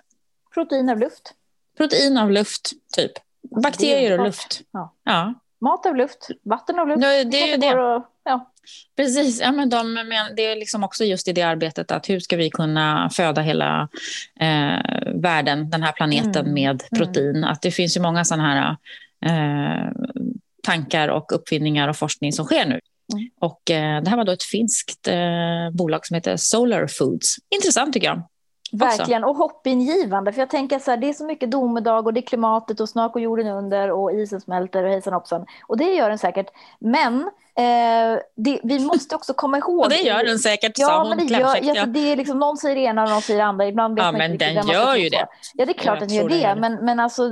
Protein 0.53 0.89
av 0.89 0.99
luft. 0.99 1.33
Protein 1.77 2.17
av 2.17 2.31
luft, 2.31 2.71
typ. 2.95 3.11
Bakterier 3.63 4.19
och 4.19 4.25
luft. 4.25 4.61
Ja. 4.71 4.93
ja. 5.03 5.33
Mat 5.65 5.85
av 5.85 5.95
luft, 5.95 6.27
vatten 6.43 6.79
av 6.79 6.87
luft. 6.87 7.01
Det, 7.01 7.23
det 7.23 7.41
är 7.41 7.47
ju 7.47 7.57
det. 7.57 7.73
Och, 7.73 8.05
ja. 8.23 8.51
Precis, 8.97 9.41
ja, 9.41 9.51
men 9.51 9.69
de, 9.69 9.93
men 9.93 10.35
det 10.35 10.45
är 10.45 10.55
liksom 10.55 10.83
också 10.83 11.03
just 11.03 11.27
i 11.27 11.33
det 11.33 11.41
arbetet 11.41 11.91
att 11.91 12.09
hur 12.09 12.19
ska 12.19 12.37
vi 12.37 12.49
kunna 12.49 13.09
föda 13.09 13.41
hela 13.41 13.89
eh, 14.39 14.79
världen, 15.15 15.69
den 15.69 15.83
här 15.83 15.91
planeten 15.91 16.45
mm. 16.45 16.53
med 16.53 16.83
mm. 16.91 16.97
protein. 16.97 17.35
Mm. 17.35 17.49
Att 17.49 17.61
det 17.61 17.71
finns 17.71 17.97
ju 17.97 18.01
många 18.01 18.25
sådana 18.25 18.43
här 18.53 18.77
eh, 19.25 19.91
tankar 20.63 21.07
och 21.07 21.35
uppfinningar 21.35 21.87
och 21.87 21.97
forskning 21.97 22.33
som 22.33 22.45
sker 22.45 22.65
nu. 22.65 22.79
Mm. 23.13 23.29
Och 23.39 23.71
eh, 23.71 24.03
det 24.03 24.09
här 24.09 24.17
var 24.17 24.25
då 24.25 24.31
ett 24.31 24.43
finskt 24.43 25.07
eh, 25.07 25.71
bolag 25.71 26.05
som 26.05 26.15
heter 26.15 26.37
Solar 26.37 26.87
Foods. 26.87 27.35
Intressant 27.55 27.93
tycker 27.93 28.07
jag. 28.07 28.27
Verkligen, 28.77 29.23
och 29.23 29.35
hoppingivande. 29.35 30.33
För 30.33 30.41
jag 30.41 30.49
tänker 30.49 30.79
så 30.79 30.91
här, 30.91 30.97
det 30.97 31.09
är 31.09 31.13
så 31.13 31.25
mycket 31.25 31.51
domedag 31.51 32.05
och 32.07 32.13
det 32.13 32.19
är 32.19 32.27
klimatet 32.27 32.79
och 32.79 32.89
snart 32.89 33.13
går 33.13 33.21
jorden 33.21 33.47
under 33.47 33.91
och 33.91 34.11
isen 34.13 34.41
smälter 34.41 34.83
och 34.83 34.89
hejsan 34.89 35.13
hoppsan. 35.13 35.45
Och 35.67 35.77
det 35.77 35.93
gör 35.93 36.09
den 36.09 36.17
säkert. 36.17 36.47
Men 36.79 37.31
Eh, 37.57 38.19
det, 38.35 38.59
vi 38.63 38.79
måste 38.79 39.15
också 39.15 39.33
komma 39.33 39.57
ihåg... 39.57 39.79
Och 39.79 39.89
det 39.89 40.01
gör 40.01 40.23
den 40.23 40.39
säkert, 40.39 40.71
ja, 40.75 40.87
sa 40.87 40.99
hon 40.99 41.09
men 41.09 41.27
det 41.27 41.33
gör, 41.33 41.75
ja. 41.75 41.85
det 41.85 42.11
är 42.11 42.15
liksom, 42.15 42.39
Någon 42.39 42.57
säger 42.57 42.75
det 42.75 42.81
ena 42.81 43.03
och 43.03 43.09
någon 43.09 43.21
säger 43.21 43.39
det 43.39 43.45
andra. 43.45 43.67
Ibland 43.67 43.95
vet 43.95 44.05
ja, 44.05 44.11
men 44.11 44.37
den 44.37 44.67
gör 44.67 44.95
ju 44.95 45.09
det. 45.09 45.27
Ja, 45.53 45.65
det 45.65 45.71
är 45.71 45.73
klart 45.73 46.01
att 46.01 46.07
den 46.07 46.17
gör 46.17 46.29
det. 46.29 46.37
det. 46.37 46.55
Men, 46.55 46.85
men 46.85 46.99
alltså, 46.99 47.23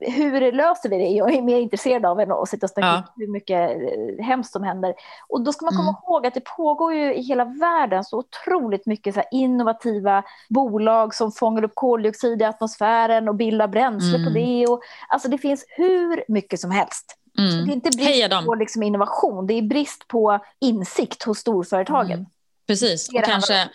hur 0.00 0.52
löser 0.52 0.88
vi 0.88 0.98
det? 0.98 1.08
Jag 1.08 1.34
är 1.34 1.42
mer 1.42 1.60
intresserad 1.60 2.06
av 2.06 2.20
än 2.20 2.32
att 2.32 2.48
sitta 2.48 2.66
och 2.66 2.70
snacka 2.70 2.86
ja. 3.06 3.14
hur 3.16 3.26
mycket 3.26 3.70
eh, 3.70 4.24
hemskt 4.24 4.52
som 4.52 4.62
händer. 4.62 4.94
Och 5.28 5.40
då 5.40 5.52
ska 5.52 5.64
man 5.64 5.74
komma 5.74 5.88
mm. 5.88 6.02
ihåg 6.06 6.26
att 6.26 6.34
det 6.34 6.44
pågår 6.56 6.94
ju 6.94 7.14
i 7.14 7.22
hela 7.22 7.44
världen 7.44 8.04
så 8.04 8.18
otroligt 8.18 8.86
mycket 8.86 9.14
så 9.14 9.22
innovativa 9.30 10.22
bolag 10.48 11.14
som 11.14 11.32
fångar 11.32 11.64
upp 11.64 11.74
koldioxid 11.74 12.42
i 12.42 12.44
atmosfären 12.44 13.28
och 13.28 13.34
bildar 13.34 13.68
bränsle 13.68 14.18
mm. 14.18 14.24
på 14.24 14.30
det. 14.30 14.66
Och, 14.66 14.80
alltså, 15.08 15.28
det 15.28 15.38
finns 15.38 15.64
hur 15.68 16.24
mycket 16.28 16.60
som 16.60 16.70
helst. 16.70 17.18
Mm. 17.38 17.66
Det 17.66 17.72
är 17.72 17.74
inte 17.74 17.90
brist 17.96 18.46
på 18.46 18.54
liksom 18.54 18.82
innovation, 18.82 19.46
det 19.46 19.54
är 19.54 19.62
brist 19.62 20.08
på 20.08 20.38
insikt 20.60 21.22
hos 21.22 21.38
storföretagen. 21.38 22.18
Mm. 22.18 22.26
Precis, 22.66 23.08
och 23.08 23.24
kanske 23.24 23.68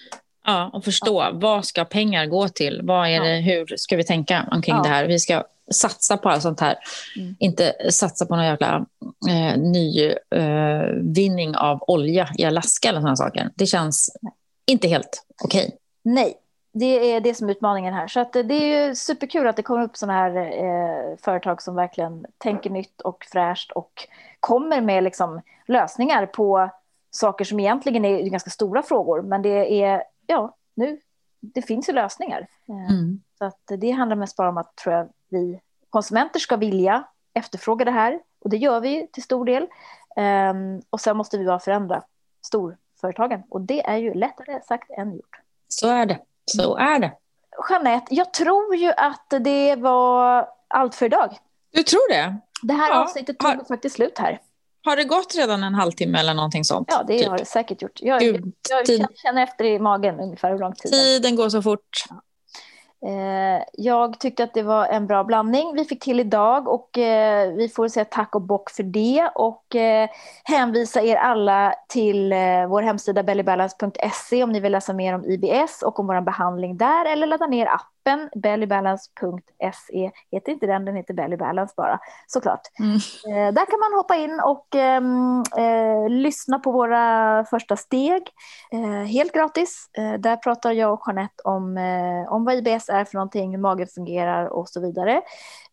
ja, 0.46 0.70
och 0.74 0.84
förstå 0.84 1.22
ja. 1.22 1.32
vad 1.34 1.66
ska 1.66 1.86
pengar 1.86 2.26
gå 2.26 2.50
till? 2.50 2.82
Vad 2.84 3.10
är 3.10 3.22
det, 3.22 3.36
Hur 3.36 3.78
ska 3.78 3.98
vi 3.98 4.04
tänka 4.04 4.48
omkring 4.52 4.76
ja. 4.76 4.82
det 4.82 4.90
här? 4.90 5.06
Vi 5.06 5.20
ska 5.20 5.44
satsa 5.72 6.18
på 6.18 6.30
allt 6.30 6.42
sånt 6.42 6.60
här. 6.60 6.76
Mm. 7.18 7.36
Inte 7.40 7.76
satsa 7.90 8.26
på 8.26 8.36
någon 8.36 8.46
jävla 8.46 8.86
eh, 9.30 9.58
ny 9.58 10.08
eh, 10.36 10.86
vinning 11.02 11.56
av 11.56 11.84
olja 11.88 12.30
i 12.38 12.46
Alaska 12.46 12.90
eller 12.90 13.00
sådana 13.00 13.16
saker. 13.16 13.50
Det 13.56 13.66
känns 13.66 14.18
Nej. 14.22 14.34
inte 14.68 14.88
helt 14.88 15.26
okej. 15.44 15.66
Okay. 15.66 15.78
Nej, 16.04 16.34
det 16.74 17.12
är 17.14 17.22
det 17.22 17.34
som 17.34 17.48
är 17.50 17.52
utmaningen 17.52 17.94
här. 17.94 18.08
Så 18.08 18.20
att 18.20 18.34
det 18.34 18.54
är 18.54 18.88
ju 18.88 18.96
superkul 18.96 19.48
att 19.48 19.56
det 19.56 19.64
kommer 19.64 19.84
upp 19.84 19.98
sådana 19.98 20.20
här 20.20 20.36
eh, 20.36 21.18
företag 21.18 21.62
som 21.62 21.76
verkligen 21.76 22.26
tänker 22.38 22.70
nytt 22.70 23.02
och 23.02 23.26
fräscht 23.32 23.72
och 23.72 24.08
kommer 24.40 24.82
med 24.82 25.04
liksom 25.04 25.42
lösningar 25.66 26.26
på 26.26 26.70
saker 27.12 27.46
som 27.46 27.60
egentligen 27.60 28.06
är 28.06 28.30
ganska 28.30 28.50
stora 28.50 28.84
frågor. 28.84 29.22
Men 29.22 29.42
det 29.42 29.84
är, 29.84 30.04
ja, 30.28 30.56
nu, 30.74 31.00
det 31.40 31.62
finns 31.62 31.90
ju 31.90 31.94
lösningar. 31.94 32.48
Eh, 32.70 32.92
mm. 32.92 33.22
Så 33.38 33.46
att 33.46 33.72
det 33.80 33.92
handlar 33.92 34.16
mest 34.16 34.38
bara 34.38 34.50
om 34.50 34.58
att 34.58 34.76
tror 34.76 34.96
jag, 34.96 35.10
vi 35.30 35.60
konsumenter 35.90 36.40
ska 36.40 36.58
vilja 36.58 37.04
efterfråga 37.34 37.86
det 37.86 37.92
här. 37.92 38.20
Och 38.40 38.50
det 38.50 38.58
gör 38.58 38.80
vi 38.80 39.08
till 39.08 39.24
stor 39.24 39.46
del. 39.46 39.68
Um, 40.16 40.82
och 40.90 41.02
sen 41.02 41.18
måste 41.18 41.38
vi 41.38 41.46
bara 41.46 41.60
förändra 41.60 42.04
storföretagen. 42.42 43.44
Och 43.50 43.62
det 43.62 43.86
är 43.86 43.98
ju 43.98 44.14
lättare 44.14 44.62
sagt 44.62 44.92
än 44.92 45.14
gjort. 45.14 45.40
Så 45.68 45.88
är 45.88 46.06
det. 46.06 46.20
Så 46.46 46.78
är 46.78 47.00
det. 47.00 47.12
Jeanette, 47.70 48.16
jag 48.16 48.34
tror 48.34 48.76
ju 48.76 48.92
att 48.98 49.34
det 49.40 49.76
var 49.76 50.48
allt 50.68 50.96
för 50.96 51.06
idag. 51.06 51.38
Du 51.72 51.84
tror 51.84 52.10
det? 52.10 52.38
Det 52.62 52.74
här 52.74 52.90
ja. 52.90 53.04
avsnittet 53.04 53.40
tog 53.40 53.50
har, 53.50 53.66
faktiskt 53.66 53.96
slut 53.96 54.18
här. 54.18 54.40
Har 54.86 54.96
det 54.96 55.04
gått 55.04 55.36
redan 55.36 55.64
en 55.64 55.76
halvtimme 55.76 56.20
eller 56.20 56.34
någonting 56.34 56.64
sånt? 56.64 56.88
Ja, 56.92 57.04
det 57.08 57.20
typ? 57.20 57.28
har 57.28 57.38
det 57.38 57.46
säkert 57.46 57.82
gjort. 57.82 58.00
Jag, 58.02 58.20
Gud, 58.20 58.54
jag, 58.70 59.00
jag 59.00 59.18
känner 59.18 59.44
efter 59.44 59.66
i 59.66 59.80
magen 59.80 60.20
ungefär 60.20 60.52
hur 60.52 60.60
lång 60.60 60.76
tid. 60.76 60.92
Tiden 60.92 61.36
går 61.36 61.50
så 61.50 61.62
fort. 61.62 62.06
Eh, 63.06 63.64
jag 63.74 64.20
tyckte 64.20 64.44
att 64.44 64.54
det 64.54 64.64
var 64.64 64.86
en 64.86 65.08
bra 65.08 65.24
blandning. 65.24 65.74
Vi 65.76 65.86
fick 65.86 66.04
till 66.04 66.20
idag 66.20 66.68
och 66.68 66.98
eh, 66.98 67.54
vi 67.54 67.70
får 67.70 67.88
säga 67.88 68.06
tack 68.06 68.36
och 68.36 68.42
bock 68.42 68.70
för 68.70 68.84
det. 68.84 69.30
Och 69.36 69.76
eh, 69.76 70.10
hänvisa 70.44 71.02
er 71.02 71.16
alla 71.16 71.76
till 71.90 72.34
eh, 72.34 72.68
vår 72.70 72.82
hemsida 72.82 73.24
bellybalance.se 73.24 74.44
om 74.44 74.52
ni 74.52 74.60
vill 74.60 74.72
läsa 74.72 74.94
mer 74.94 75.16
om 75.16 75.26
IBS 75.26 75.82
och 75.82 76.00
om 76.00 76.08
vår 76.08 76.22
behandling 76.22 76.78
där 76.78 77.06
eller 77.06 77.28
ladda 77.28 77.48
ner 77.48 77.66
appen 77.66 77.93
appen 78.04 78.30
bellybalance.se 78.36 80.12
heter 80.32 80.52
inte 80.52 80.68
den, 80.68 80.86
den 80.86 80.96
heter 80.96 81.14
Bellybalance 81.14 81.74
bara 81.78 82.00
såklart. 82.28 82.62
Mm. 82.80 82.96
Eh, 82.96 83.54
där 83.54 83.66
kan 83.66 83.80
man 83.80 83.94
hoppa 83.98 84.16
in 84.16 84.40
och 84.40 84.76
ehm, 84.76 85.44
eh, 85.58 86.10
lyssna 86.10 86.60
på 86.60 86.72
våra 86.72 87.46
första 87.46 87.78
steg 87.78 88.22
eh, 88.72 89.04
helt 89.04 89.34
gratis. 89.34 89.90
Eh, 89.94 90.14
där 90.14 90.36
pratar 90.38 90.72
jag 90.72 90.94
och 90.94 91.02
Jeanette 91.08 91.44
om, 91.44 91.78
om 92.30 92.46
vad 92.46 92.56
IBS 92.56 92.90
är 92.90 93.06
för 93.06 93.14
någonting, 93.14 93.52
hur 93.52 93.58
magen 93.58 93.88
fungerar 93.88 94.46
och 94.46 94.70
så 94.70 94.82
vidare. 94.82 95.22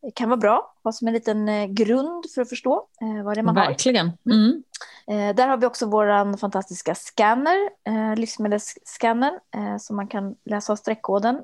Det 0.03 0.11
kan 0.11 0.29
vara 0.29 0.41
bra, 0.41 0.75
ha 0.85 0.93
som 0.93 1.09
en 1.09 1.15
liten 1.15 1.75
grund 1.75 2.25
för 2.35 2.43
att 2.43 2.49
förstå 2.49 2.87
vad 3.25 3.37
det 3.37 3.41
är 3.41 3.43
man 3.43 3.55
Verkligen. 3.55 4.07
har. 4.07 4.13
Verkligen. 4.25 4.63
Mm. 5.07 5.31
Eh, 5.31 5.35
där 5.37 5.49
har 5.49 5.57
vi 5.57 5.67
också 5.67 5.87
vår 5.87 6.37
fantastiska 6.37 6.95
scanner, 6.95 7.71
livsmedelsscannern, 8.17 9.41
som 9.79 9.97
man 9.97 10.07
kan 10.07 10.37
läsa 10.45 10.73
av 10.73 10.77
streckkoden 10.77 11.43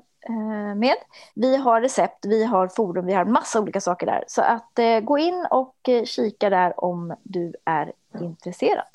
med. 0.75 0.95
Vi 1.33 1.55
har 1.55 1.81
recept, 1.81 2.25
vi 2.25 2.43
har 2.43 2.67
forum, 2.67 3.05
vi 3.05 3.13
har 3.13 3.25
massa 3.25 3.61
olika 3.61 3.81
saker 3.81 4.05
där. 4.05 4.23
Så 4.27 4.41
att 4.41 4.79
eh, 4.79 4.99
gå 4.99 5.17
in 5.17 5.47
och 5.51 5.75
eh, 5.89 6.03
kika 6.03 6.49
där 6.49 6.83
om 6.83 7.15
du 7.23 7.53
är 7.65 7.93
intresserad. 8.21 8.87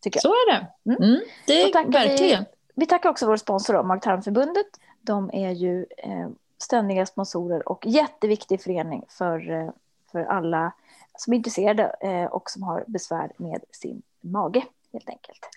Tycker 0.00 0.18
jag. 0.18 0.22
Så 0.22 0.28
är 0.28 0.52
det. 0.52 0.66
Mm. 0.90 1.02
Mm, 1.02 1.20
det 1.46 1.62
är 1.62 1.92
verkligen. 1.92 2.42
Vi, 2.42 2.46
vi 2.74 2.86
tackar 2.86 3.10
också 3.10 3.26
vår 3.26 3.36
sponsor 3.36 3.82
Mag-tarmförbundet. 3.82 4.66
De 5.00 5.30
är 5.32 5.50
ju 5.50 5.86
eh, 5.96 6.28
ständiga 6.58 7.06
sponsorer 7.06 7.68
och 7.68 7.86
jätteviktig 7.86 8.62
förening 8.62 9.04
för, 9.08 9.50
eh, 9.50 9.70
för 10.12 10.24
alla 10.24 10.72
som 11.18 11.32
är 11.32 11.36
intresserade 11.36 11.96
eh, 12.00 12.24
och 12.24 12.50
som 12.50 12.62
har 12.62 12.84
besvär 12.86 13.32
med 13.36 13.64
sin 13.70 14.02
mage 14.20 14.62
helt 14.92 15.08
enkelt. 15.08 15.48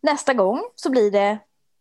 Nästa 0.00 0.34
gång 0.34 0.62
så 0.74 0.90
blir 0.90 1.10
det 1.10 1.38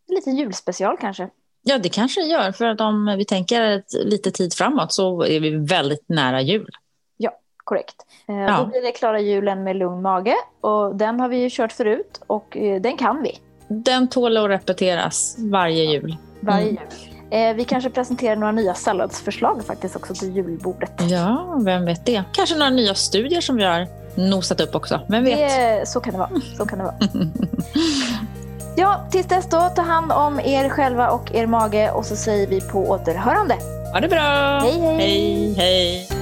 en 0.08 0.15
liten 0.15 0.36
julspecial 0.36 0.97
kanske. 0.97 1.30
Ja, 1.62 1.78
det 1.78 1.89
kanske 1.89 2.22
det 2.22 2.28
gör. 2.28 2.52
För 2.52 2.65
att 2.65 2.82
om 2.82 3.15
vi 3.17 3.26
tänker 3.26 3.84
lite 4.06 4.32
tid 4.32 4.54
framåt 4.54 4.93
så 4.93 5.24
är 5.24 5.39
vi 5.39 5.56
väldigt 5.56 6.10
nära 6.10 6.41
jul. 6.41 6.69
Ja, 7.17 7.32
korrekt. 7.58 7.95
Eh, 8.28 8.36
ja. 8.36 8.58
Då 8.58 8.65
blir 8.65 8.82
det 8.82 8.91
Klara 8.91 9.19
julen 9.19 9.63
med 9.63 9.76
lugn 9.76 10.02
mage. 10.02 10.36
Och 10.62 10.95
den 10.95 11.19
har 11.19 11.30
vi 11.30 11.38
ju 11.38 11.50
kört 11.52 11.72
förut 11.72 12.22
och 12.28 12.58
eh, 12.58 12.82
den 12.82 12.98
kan 12.98 13.24
vi. 13.24 13.39
Den 13.67 14.08
tål 14.08 14.38
att 14.38 14.50
repeteras 14.50 15.36
varje 15.39 15.84
jul. 15.84 16.17
Varje 16.39 16.69
mm. 16.69 16.76
jul. 16.76 17.10
Eh, 17.32 17.56
vi 17.56 17.63
kanske 17.63 17.89
presenterar 17.89 18.36
några 18.36 18.52
nya 18.52 18.74
salladsförslag 18.74 19.65
faktiskt 19.65 19.95
också 19.95 20.13
till 20.13 20.36
julbordet. 20.36 20.91
Ja, 21.10 21.60
vem 21.65 21.86
vet 21.86 22.06
det. 22.06 22.24
Kanske 22.32 22.56
några 22.56 22.69
nya 22.72 22.95
studier 22.95 23.41
som 23.41 23.56
vi 23.56 23.63
har 23.63 23.88
nosat 24.15 24.62
upp 24.62 24.76
också. 24.76 25.02
Vem 25.10 25.24
vet? 25.24 25.38
Det, 25.38 25.88
så 25.88 26.00
kan 26.00 26.13
det 26.13 26.19
vara. 26.19 26.30
Så 26.58 26.65
kan 26.65 26.78
det 26.78 26.84
vara. 26.84 26.95
Ja, 28.80 29.06
tills 29.12 29.28
dess 29.28 29.50
då, 29.50 29.70
ta 29.76 29.82
hand 29.82 30.12
om 30.12 30.39
er 30.39 30.70
själva 30.70 31.10
och 31.10 31.36
er 31.36 31.48
mage 31.48 31.92
och 31.92 32.06
så 32.06 32.15
säger 32.15 32.48
vi 32.48 32.62
på 32.62 32.89
återhörande. 32.89 33.56
Ha 33.94 34.00
det 34.00 34.08
bra! 34.08 34.60
Hej, 34.63 34.80
hej! 34.80 34.98
hej, 34.98 35.54
hej. 35.58 36.18